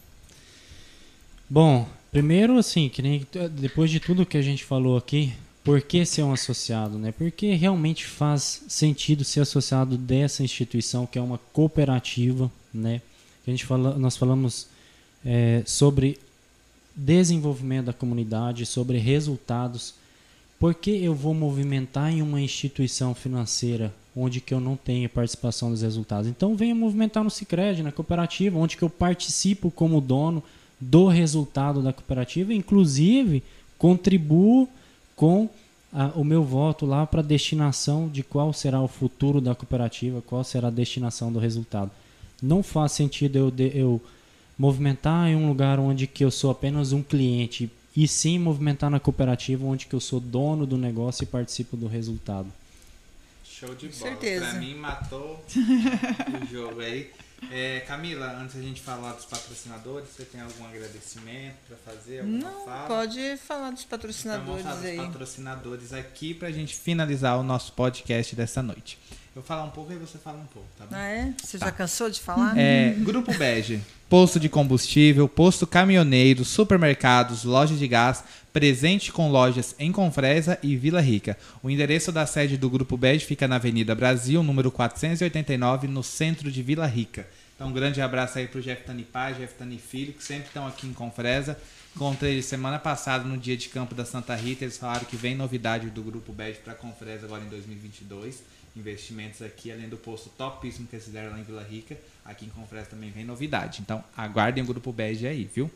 [1.50, 5.32] Bom, primeiro assim, que nem depois de tudo que a gente falou aqui,
[5.64, 7.12] por que ser um associado, né?
[7.12, 13.00] Porque realmente faz sentido ser associado dessa instituição que é uma cooperativa, né?
[13.46, 14.68] A gente fala, nós falamos
[15.24, 16.18] é, sobre
[16.94, 19.94] desenvolvimento da comunidade, sobre resultados.
[20.58, 25.70] Por que eu vou movimentar em uma instituição financeira onde que eu não tenho participação
[25.70, 26.28] dos resultados?
[26.28, 30.42] Então venha movimentar no Sicredi, na cooperativa, onde que eu participo como dono
[30.84, 33.42] do resultado da cooperativa, inclusive
[33.78, 34.68] contribuo
[35.14, 35.48] com
[35.92, 40.20] a- o meu voto lá para a destinação de qual será o futuro da cooperativa,
[40.26, 41.90] qual será a destinação do resultado.
[42.42, 44.00] Não faz sentido eu, de- eu
[44.58, 48.98] movimentar em um lugar onde que eu sou apenas um cliente e sim movimentar na
[48.98, 52.48] cooperativa onde que eu sou dono do negócio e participo do resultado.
[53.44, 53.92] Show de bola.
[54.00, 54.46] certeza.
[54.50, 55.38] Pra mim, matou
[56.42, 57.10] o jogo aí.
[57.50, 62.20] É, Camila, antes a gente falar dos patrocinadores, você tem algum agradecimento para fazer?
[62.20, 62.86] Alguma Não, fala?
[62.86, 64.96] pode falar dos Então, patrocinadores vamos falar aí.
[64.96, 68.98] dos patrocinadores aqui pra gente finalizar o nosso podcast dessa noite.
[69.34, 70.94] Eu falar um pouco e você fala um pouco, tá bom?
[70.94, 71.32] Ah, é?
[71.42, 71.66] Você Tá.
[71.66, 72.56] já cansou de falar?
[72.58, 78.22] É, Grupo Bege, posto de combustível, posto caminhoneiro, supermercados, lojas de gás,
[78.52, 81.38] presente com lojas em Confresa e Vila Rica.
[81.62, 86.52] O endereço da sede do Grupo Bege fica na Avenida Brasil, número 489, no centro
[86.52, 87.26] de Vila Rica.
[87.54, 90.66] Então, um grande abraço aí pro Jeff Tani Pai, Jeff Tani Filho, que sempre estão
[90.66, 91.56] aqui em Confresa.
[91.96, 94.64] Encontrei eles semana passada no dia de campo da Santa Rita.
[94.64, 98.42] Eles falaram que vem novidade do Grupo Bege para Confresa agora em 2022.
[98.74, 101.96] Investimentos aqui, além do posto topíssimo que eles fizeram lá em Vila Rica.
[102.24, 103.80] Aqui em Confresa também vem novidade.
[103.82, 105.70] Então, aguardem o Grupo Bege aí, viu?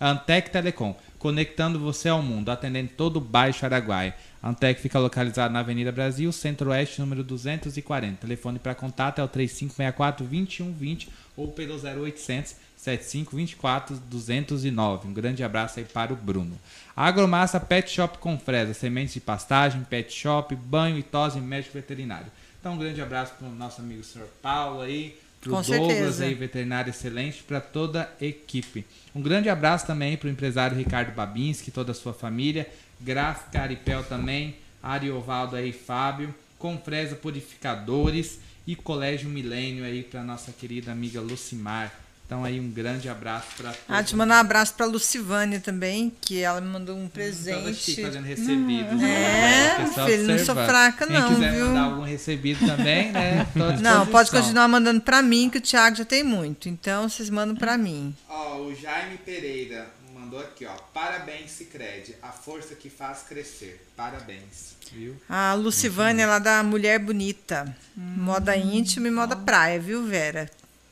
[0.00, 4.14] Antec Telecom, conectando você ao mundo, atendendo todo o Baixo Araguaia.
[4.42, 8.16] Antec fica localizada na Avenida Brasil, Centro-Oeste, número 240.
[8.16, 15.08] Telefone para contato é o 3564-2120 ou pelo 0800 7524 209.
[15.08, 16.58] Um grande abraço aí para o Bruno.
[16.96, 22.32] Agromassa Pet Shop com Fresa, sementes de pastagem, pet shop, banho e tosse médico veterinário.
[22.60, 24.26] Então, um grande abraço para o nosso amigo Sr.
[24.42, 26.24] Paulo aí, para o Douglas certeza.
[26.24, 28.84] aí, veterinário excelente, para toda a equipe.
[29.14, 32.68] Um grande abraço também para o empresário Ricardo Babinski, toda a sua família,
[33.00, 40.92] Gráfica Aripel também, Ariovaldo aí, Fábio, Confresa Purificadores e Colégio Milênio aí para nossa querida
[40.92, 41.90] amiga Lucimar.
[42.30, 43.84] Então aí um grande abraço para todos.
[43.88, 47.96] Ah, te mandar um abraço pra Lucivânia também, que ela me mandou um Toda chique
[47.96, 48.02] presente.
[48.02, 49.02] fazendo recebidos.
[49.02, 49.84] É, né?
[49.84, 51.66] Pessoal filho, não sou fraca Quem não, quiser viu?
[51.66, 53.48] mandar algum recebido também, né?
[53.82, 56.68] Não, pode continuar mandando pra mim, que o Thiago já tem muito.
[56.68, 58.14] Então, vocês mandam pra mim.
[58.28, 60.74] Ó, o Jaime Pereira mandou aqui, ó.
[60.94, 62.14] Parabéns, Cicred.
[62.22, 63.84] A força que faz crescer.
[63.96, 64.76] Parabéns.
[64.92, 65.16] Viu?
[65.28, 67.76] A Lucivânia, ela da Mulher Bonita.
[67.96, 70.48] Moda íntima e moda praia, viu, Vera?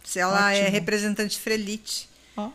[0.09, 0.73] Se ela é Ótimo.
[0.73, 2.09] representante Frelite.
[2.35, 2.49] Ó.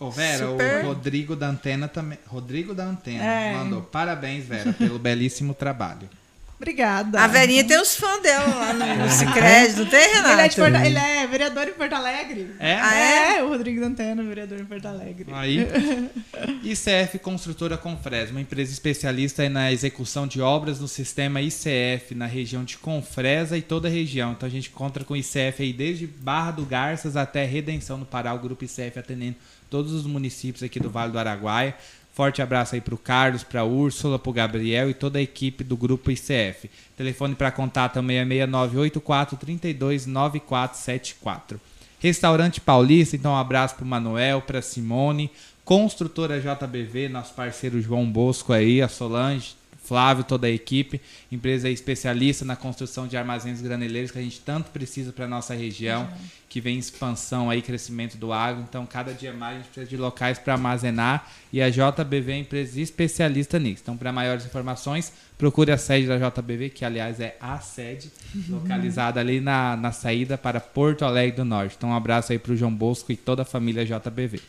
[0.00, 0.82] Ô, Vera, Super.
[0.82, 2.18] o Rodrigo da Antena também.
[2.26, 3.52] Rodrigo da Antena É.
[3.54, 3.82] mandou.
[3.82, 6.08] Parabéns, Vera, pelo belíssimo trabalho.
[6.56, 7.20] Obrigada.
[7.20, 10.32] A Verinha tem os fãs dela lá no, Cicred, não tem, Renata?
[10.32, 12.54] Ele é, de Porto- ele é vereador em Porto Alegre.
[12.60, 12.74] É?
[12.76, 13.42] Ah, é?
[13.42, 15.26] o Rodrigo Dantena, vereador em Porto Alegre.
[15.32, 15.66] Aí.
[16.62, 22.64] ICF Construtora Confresa, uma empresa especialista na execução de obras no sistema ICF na região
[22.64, 24.32] de Confresa e toda a região.
[24.32, 28.06] Então a gente encontra com o ICF aí desde Barra do Garças até Redenção no
[28.06, 29.36] Pará, o grupo ICF atendendo
[29.68, 31.74] todos os municípios aqui do Vale do Araguaia.
[32.14, 36.12] Forte abraço aí pro Carlos, pra Úrsula, pro Gabriel e toda a equipe do grupo
[36.12, 36.70] ICF.
[36.96, 41.60] Telefone para contato é o 66984 32 9474.
[41.98, 45.28] Restaurante Paulista, então um abraço pro Manuel, pra Simone,
[45.64, 52.44] Construtora JBV, nosso parceiro João Bosco aí, a Solange, Flávio, toda a equipe, empresa especialista
[52.44, 56.08] na construção de armazéns graneleiros que a gente tanto precisa para nossa região,
[56.48, 59.86] que vem em expansão aí, crescimento do agro, então cada dia mais a gente precisa
[59.90, 63.82] de locais para armazenar e a JBV é empresa especialista nisso.
[63.82, 68.10] Então, para maiores informações, procure a sede da JBV, que aliás é a sede,
[68.48, 71.74] localizada ali na, na saída para Porto Alegre do Norte.
[71.76, 74.40] Então, um abraço aí para o João Bosco e toda a família JBV.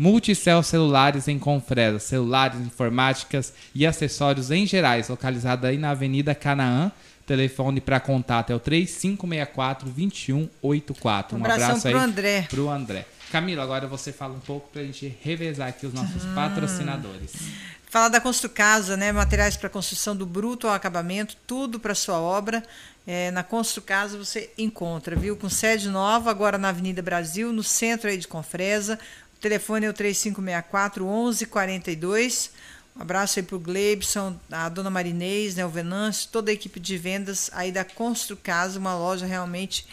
[0.00, 6.90] Multicel Celulares em Confresa, celulares, informáticas e acessórios em gerais, localizada aí na Avenida Canaã.
[7.26, 11.36] Telefone para contato é o 3564 2184.
[11.36, 12.46] Um Um abraço aí pro André.
[12.48, 13.04] pro André.
[13.30, 17.32] Camila, agora você fala um pouco pra gente revezar aqui os nossos patrocinadores.
[17.90, 19.12] Falar da Construcasa, né?
[19.12, 22.62] Materiais para construção do bruto ao acabamento, tudo para sua obra.
[23.06, 25.36] É, na Construcasa você encontra, viu?
[25.36, 28.98] Com sede nova, agora na Avenida Brasil, no centro aí de Confresa.
[29.40, 32.50] O telefone é o 3564 1142.
[32.94, 36.98] Um abraço aí pro Gleibson, a dona Marinês, né, o Venâncio, toda a equipe de
[36.98, 39.86] vendas aí da Construcasa, uma loja realmente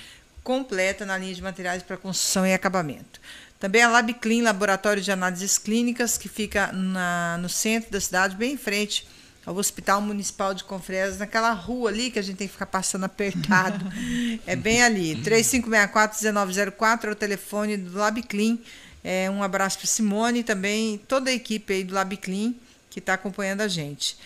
[0.43, 3.21] completa na linha de materiais para construção e acabamento.
[3.57, 8.55] Também a LabClean, Laboratório de Análises Clínicas, que fica na, no centro da cidade, bem
[8.55, 9.07] em frente
[9.45, 13.05] ao Hospital Municipal de Confresa, naquela rua ali que a gente tem que ficar passando
[13.05, 13.85] apertado.
[14.45, 15.15] é bem ali.
[15.23, 18.57] 3564-1904 é o telefone do LabClean.
[19.09, 22.53] É, um abraço para Simone e também toda a equipe aí do LabClean
[22.89, 24.17] que está acompanhando a gente.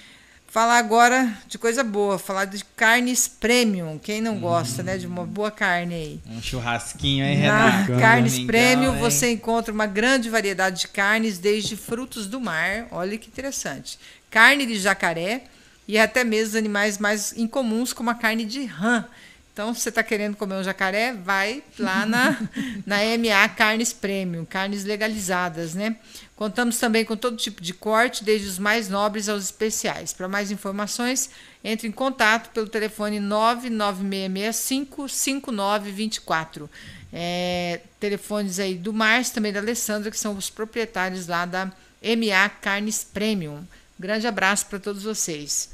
[0.48, 4.00] Falar agora de coisa boa, falar de carnes premium.
[4.00, 6.20] Quem não gosta, né, de uma boa carne aí.
[6.26, 8.02] Um churrasquinho, hein, Na Renato?
[8.02, 9.00] Carnes Domingão, Premium hein?
[9.00, 14.00] você encontra uma grande variedade de carnes, desde frutos do mar, olha que interessante,
[14.32, 15.44] carne de jacaré
[15.88, 19.06] e até mesmo os animais mais incomuns, como a carne de rã.
[19.54, 22.40] Então, se você está querendo comer um jacaré, vai lá na,
[22.86, 25.98] na MA Carnes Premium, carnes legalizadas, né?
[26.36, 30.14] Contamos também com todo tipo de corte, desde os mais nobres aos especiais.
[30.14, 31.30] Para mais informações,
[31.64, 36.70] entre em contato pelo telefone 99665 5924.
[37.14, 42.50] É, telefones aí do Márcio, também da Alessandra, que são os proprietários lá da MA
[42.62, 43.64] Carnes Premium.
[44.00, 45.71] Grande abraço para todos vocês.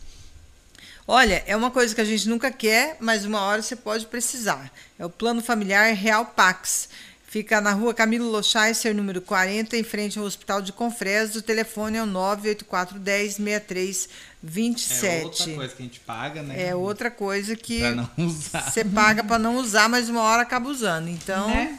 [1.08, 4.70] Olha, é uma coisa que a gente nunca quer, mas uma hora você pode precisar.
[5.00, 6.90] É o Plano Familiar Real Pax.
[7.30, 11.40] Fica na rua Camilo Lochaiser, número 40, em frente ao Hospital de Confresa.
[11.40, 15.56] O telefone é o 98410 É outra 6327.
[15.56, 16.68] coisa que a gente paga, né?
[16.70, 18.62] É outra coisa que Pra não usar.
[18.72, 21.10] você paga para não usar, mas uma hora acaba usando.
[21.10, 21.78] Então, Né?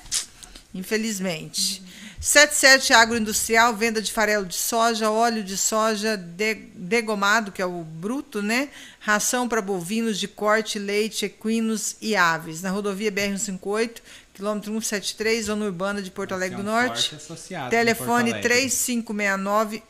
[0.75, 1.83] infelizmente.
[2.21, 7.85] 77 Agroindustrial, venda de farelo de soja, óleo de soja de- degomado, que é o
[7.85, 8.69] bruto, né?
[8.99, 12.61] Ração para bovinos de corte, leite, equinos e aves.
[12.61, 13.99] Na rodovia BR-158,
[14.35, 17.11] quilômetro 173, zona urbana de Porto Alegre É do Norte.
[17.11, 18.71] forte associado Telefone em Porto Alegre.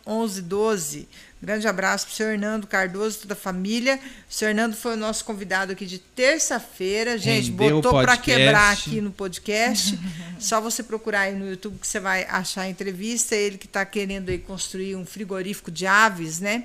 [0.06, 1.06] 3569-1112.
[1.40, 4.00] Grande abraço para o senhor Hernando Cardoso, toda a família.
[4.28, 7.16] O senhor Hernando foi o nosso convidado aqui de terça-feira.
[7.16, 9.96] Gente, Rendeu botou para quebrar aqui no podcast.
[10.40, 13.36] Só você procurar aí no YouTube que você vai achar a entrevista.
[13.36, 16.64] Ele que está querendo aí construir um frigorífico de aves, né?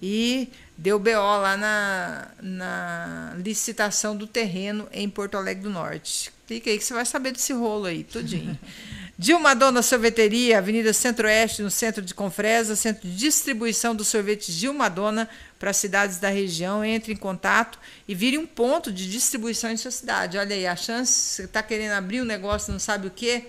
[0.00, 0.48] E
[0.78, 6.32] deu BO lá na, na licitação do terreno em Porto Alegre do Norte.
[6.46, 8.56] Clica aí que você vai saber desse rolo aí, tudinho.
[9.18, 14.88] Dilma Dona Sorveteria, Avenida Centro-Oeste, no centro de Confresa, centro de distribuição dos sorvetes Dilma
[14.88, 16.84] Dona para as cidades da região.
[16.84, 20.38] Entre em contato e vire um ponto de distribuição em sua cidade.
[20.38, 23.44] Olha aí, a chance, você está querendo abrir um negócio, não sabe o quê?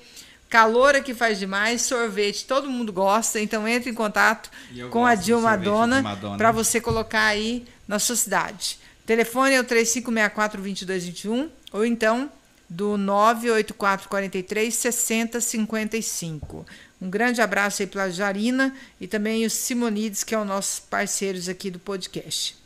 [0.49, 4.51] Calor é que faz demais, sorvete, todo mundo gosta, então entre em contato
[4.91, 6.37] com a Dilma Dona Dona.
[6.37, 8.77] para você colocar aí na sua cidade.
[9.03, 12.31] Telefone é o 3564-2221 ou então
[12.73, 16.65] do 98443 6055.
[16.99, 20.79] Um grande abraço aí para a Jarina e também o Simonides, que é o nossos
[20.79, 22.57] parceiros aqui do podcast.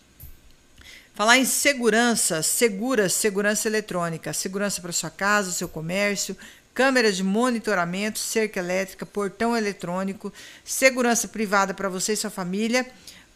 [1.13, 6.37] Falar em segurança, segura segurança eletrônica, segurança para sua casa, seu comércio,
[6.73, 10.31] câmeras de monitoramento, cerca elétrica, portão eletrônico,
[10.63, 12.87] segurança privada para você e sua família.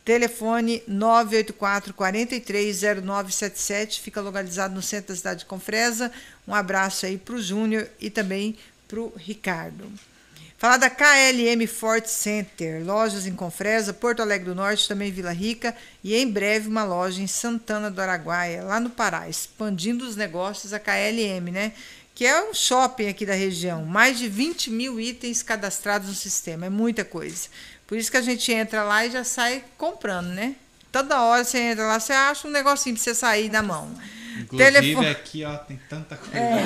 [0.04, 6.12] Telefone 984 430977, fica localizado no centro da cidade de Confresa.
[6.48, 9.92] Um abraço aí para o Júnior e também para o Ricardo.
[10.62, 15.76] Falar da KLM Fort Center, lojas em Confresa, Porto Alegre do Norte, também Vila Rica,
[16.04, 20.72] e em breve uma loja em Santana do Araguaia, lá no Pará, expandindo os negócios
[20.72, 21.74] a KLM, né?
[22.14, 26.68] Que é um shopping aqui da região, mais de 20 mil itens cadastrados no sistema,
[26.68, 27.48] é muita coisa.
[27.92, 30.56] Por isso que a gente entra lá e já sai comprando, né?
[30.94, 33.92] Toda hora você entra lá, você acha um negocinho pra você sair na mão.
[34.40, 36.62] Inclusive Telefone- aqui, ó, tem tanta coisa É.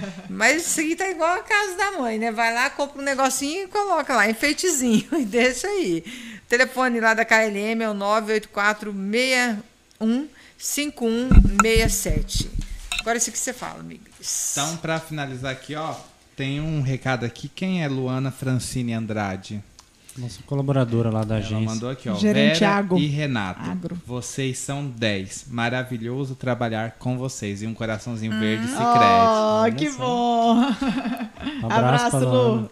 [0.30, 2.32] Mas isso aqui tá igual a casa da mãe, né?
[2.32, 6.02] Vai lá, compra um negocinho e coloca lá, enfeitezinho, e deixa aí.
[6.42, 7.94] O telefone lá da KLM é o
[11.24, 12.48] 984-61-5167.
[13.00, 14.52] Agora isso que você fala, amigos.
[14.52, 15.94] Então, pra finalizar aqui, ó,
[16.34, 17.46] tem um recado aqui.
[17.46, 19.62] Quem é Luana Francine Andrade?
[20.18, 21.66] Nossa colaboradora lá da Ela agência.
[21.66, 22.14] mandou aqui, ó.
[22.14, 22.98] Gerente Vera Agro.
[22.98, 23.60] e Renato.
[23.70, 23.98] Agro.
[24.06, 25.46] Vocês são 10.
[25.50, 27.62] Maravilhoso trabalhar com vocês.
[27.62, 29.98] E um coraçãozinho verde se Oh, Olha que só.
[29.98, 30.54] bom!
[30.56, 32.70] Um abraço, Abraço, pra Lu.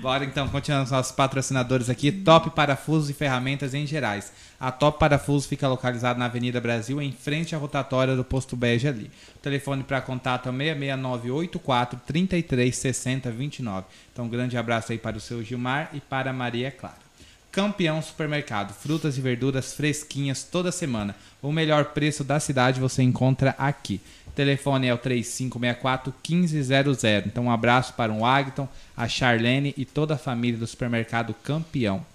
[0.00, 2.12] Bora então, continuando os nossos patrocinadores aqui.
[2.12, 4.32] Top Parafusos e Ferramentas em Gerais.
[4.60, 8.88] A Top Parafusos fica localizada na Avenida Brasil, em frente à rotatória do Posto Bege
[8.88, 9.10] ali.
[9.36, 13.86] O telefone para contato é 66984 3360 29.
[14.12, 17.08] Então, um grande abraço aí para o seu Gilmar e para a Maria Clara.
[17.52, 21.14] Campeão Supermercado, frutas e verduras fresquinhas toda semana.
[21.40, 24.00] O melhor preço da cidade você encontra aqui.
[24.38, 27.02] Telefone é o 3564 1500.
[27.26, 32.06] Então um abraço para o Agton, a Charlene e toda a família do supermercado Campeão.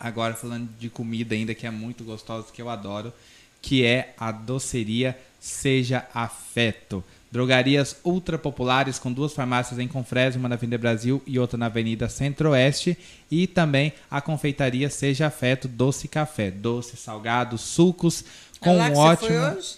[0.00, 3.12] Agora falando de comida ainda que é muito gostosa, que eu adoro,
[3.60, 7.04] que é a doceria Seja Afeto.
[7.30, 11.66] Drogarias ultra populares com duas farmácias em Confresa, uma na Avenida Brasil e outra na
[11.66, 12.98] Avenida Centro-Oeste.
[13.30, 16.50] E também a confeitaria Seja Afeto Doce Café.
[16.50, 18.24] Doce, salgado, sucos,
[18.58, 19.28] com é lá um ótimo.
[19.28, 19.76] Você foi hoje?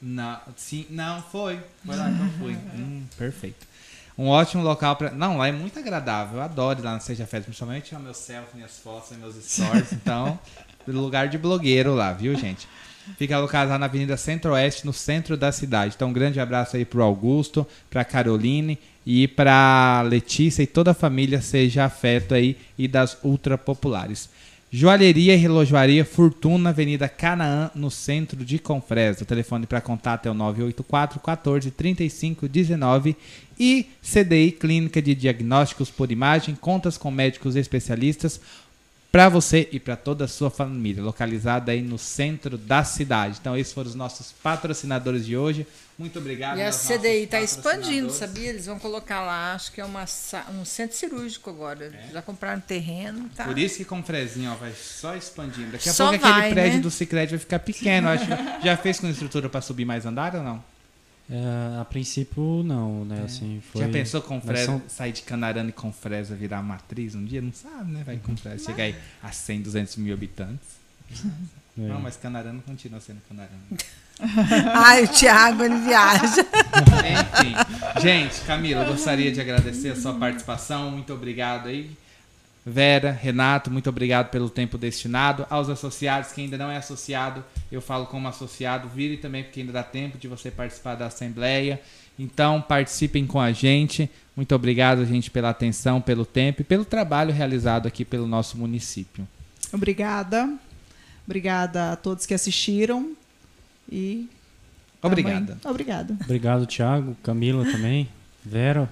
[0.00, 1.58] Não, sim, não foi.
[1.84, 2.56] Foi lá que eu fui.
[2.76, 3.66] Hum, perfeito.
[4.18, 5.10] Um ótimo local para.
[5.10, 6.38] Não, lá é muito agradável.
[6.38, 9.92] Eu adoro ir lá no Seja Afeto, principalmente tirar meus selfies, minhas fotos, meus stories.
[10.06, 10.38] Então,
[10.86, 12.66] lugar de blogueiro lá, viu, gente?
[13.16, 15.94] Fica localizado na Avenida Centro-Oeste, no centro da cidade.
[15.94, 20.94] Então, um grande abraço aí pro Augusto, pra Caroline e pra Letícia e toda a
[20.94, 24.28] família Seja Afeto aí e das ultra populares.
[24.78, 29.22] Joalheria e Relojoaria Fortuna, Avenida Canaã, no centro de Confresa.
[29.22, 33.16] O telefone para contato é o 984 14 35 19
[33.58, 38.38] e CDI Clínica de Diagnósticos por Imagem, contas com médicos especialistas
[39.16, 43.38] para você e para toda a sua família, localizada aí no centro da cidade.
[43.40, 45.66] Então, esses foram os nossos patrocinadores de hoje.
[45.98, 46.58] Muito obrigado.
[46.58, 48.50] E a CDI está expandindo, sabia?
[48.50, 50.04] Eles vão colocar lá, acho que é uma,
[50.60, 51.90] um centro cirúrgico agora.
[52.12, 53.44] Já compraram terreno, tá?
[53.44, 53.46] É?
[53.46, 55.72] Por isso que com Frezinho, ó, vai só expandindo.
[55.72, 56.82] Daqui a Só pouco aquele vai, prédio né?
[56.82, 58.10] do Cicred vai ficar pequeno.
[58.10, 58.26] Acho.
[58.62, 60.62] Já fez com estrutura para subir mais andar ou não?
[61.28, 63.22] É, a princípio, não, né?
[63.24, 66.62] Assim, foi, Já pensou com mas Fresa, são- sair de Canarana e com Fresa virar
[66.62, 67.42] matriz um dia?
[67.42, 68.02] Não sabe, né?
[68.06, 70.76] Vai com Fresa, chegar aí a 100, 200 mil habitantes.
[71.76, 71.80] é.
[71.80, 73.58] Não, mas Canarana continua sendo Canarana.
[74.74, 76.40] Ai, o Thiago, ele viaja.
[77.42, 78.00] Enfim.
[78.00, 80.90] Gente, Camila, eu gostaria de agradecer a sua participação.
[80.90, 81.90] Muito obrigado aí.
[82.64, 85.46] Vera, Renato, muito obrigado pelo tempo destinado.
[85.50, 89.72] Aos associados, que ainda não é associado, eu falo como associado, vire também, porque ainda
[89.72, 91.80] dá tempo de você participar da Assembleia.
[92.18, 94.10] Então, participem com a gente.
[94.34, 99.26] Muito obrigado, gente, pela atenção, pelo tempo e pelo trabalho realizado aqui pelo nosso município.
[99.72, 100.56] Obrigada.
[101.26, 103.14] Obrigada a todos que assistiram.
[103.90, 104.28] E.
[105.02, 105.58] Obrigada.
[105.64, 106.16] Obrigada.
[106.22, 108.08] Obrigado, Thiago, Camila também,
[108.44, 108.88] Vera.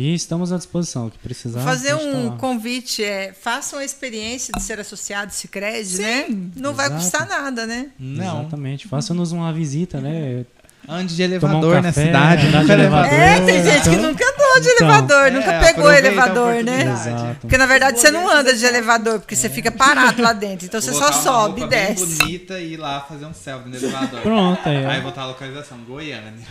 [0.00, 1.60] E estamos à disposição, o que precisar.
[1.60, 2.36] Fazer tá um lá.
[2.38, 6.26] convite, é, façam a experiência de ser associado Cicred, né?
[6.56, 7.02] Não vai exato.
[7.02, 7.90] custar nada, né?
[7.98, 8.40] Não.
[8.40, 8.88] Exatamente.
[8.88, 10.46] Faça-nos uma visita, né?
[10.92, 12.46] Ande de Tomar um elevador na café, cidade.
[12.48, 13.12] nunca elevador.
[13.12, 14.88] É, tem gente que então- nunca andou de Então.
[14.88, 16.82] elevador, nunca É, pegou elevador, né?
[16.82, 17.36] Exato.
[17.42, 20.66] Porque na verdade você não anda de elevador, porque você fica parado lá dentro.
[20.66, 22.16] Então você só sobe e roupa bem desce.
[22.16, 24.20] bonita e ir lá fazer um selfie no elevador.
[24.20, 24.84] Pronto, aí.
[24.86, 26.32] Aí botar a localização, Goiânia.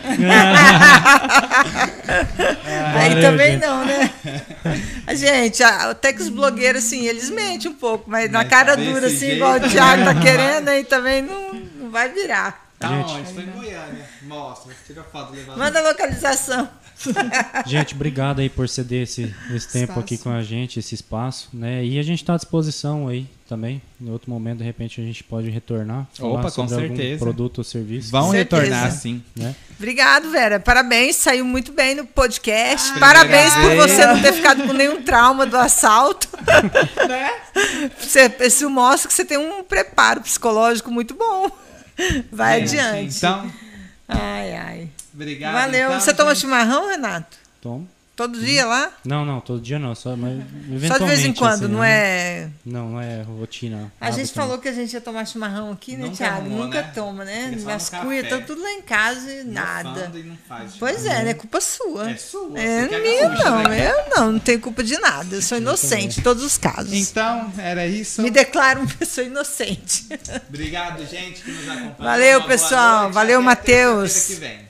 [2.94, 3.66] Aí Valeu, também gente.
[3.66, 4.10] não, né?
[5.06, 8.76] A gente, até que os blogueiros, assim, eles mentem um pouco, mas, na Mas cara
[8.76, 9.68] desse dura, assim, jeito, igual o né?
[9.68, 12.69] Thiago tá querendo, aí também não, não vai virar.
[12.80, 13.12] Tá Gente.
[13.12, 13.32] onde?
[13.34, 14.08] Tô em Goiânia.
[14.22, 15.58] Mostra, tira foto do elevador.
[15.58, 16.66] Manda a localização.
[17.66, 20.00] Gente, obrigado aí por ceder esse, esse tempo Espaço.
[20.00, 21.84] aqui com a gente, esse espaço, né?
[21.84, 23.82] E a gente está à disposição aí também.
[24.00, 26.06] Em outro momento, de repente, a gente pode retornar.
[26.20, 27.18] Opa, com certeza.
[27.22, 28.10] produto ou serviço.
[28.10, 28.62] Vão Certeza.
[28.62, 29.22] retornar sim.
[29.36, 29.54] Né?
[29.76, 30.58] Obrigado, Vera.
[30.58, 32.92] Parabéns, saiu muito bem no podcast.
[32.96, 36.28] Ah, Parabéns por primeira você não ter ficado com nenhum trauma do assalto.
[37.06, 37.30] Né?
[37.98, 41.50] Você, isso mostra que você tem um preparo psicológico muito bom.
[42.32, 43.16] Vai Gente, adiante.
[43.16, 43.52] Então,
[44.08, 44.88] Ai, ai.
[45.14, 45.52] obrigado.
[45.54, 45.88] Valeu.
[45.88, 46.40] então, você toma gente.
[46.42, 47.36] chimarrão, Renato?
[47.60, 47.84] Tom?
[48.20, 48.92] Todo dia lá?
[49.02, 50.42] Não, não, todo dia não, só, mas
[50.86, 51.90] Só de vez em quando, assim, não né?
[51.90, 52.48] é.
[52.66, 53.90] Não, não é rotina.
[53.98, 56.36] A gente hábito, falou que a gente ia tomar chimarrão aqui, né, Nunca Thiago?
[56.36, 56.92] arrumou, Nunca né?
[56.94, 57.50] toma, né?
[57.62, 58.20] Cuias café.
[58.20, 60.12] estão tudo lá em casa e nada.
[60.14, 60.72] E não faz.
[60.78, 61.32] Pois é, né?
[61.32, 62.10] Culpa sua.
[62.10, 63.62] É sua, É é minha, não.
[63.62, 63.90] né?
[63.90, 65.36] Eu não, não tenho culpa de nada.
[65.36, 66.92] Eu sou inocente em todos os casos.
[66.92, 68.20] Então, era isso.
[68.20, 70.06] Me declaro uma pessoa inocente.
[70.46, 71.94] Obrigado, gente, que nos acompanha.
[71.98, 73.10] Valeu, pessoal.
[73.10, 74.12] Valeu, Matheus.
[74.12, 74.69] terça-feira que vem.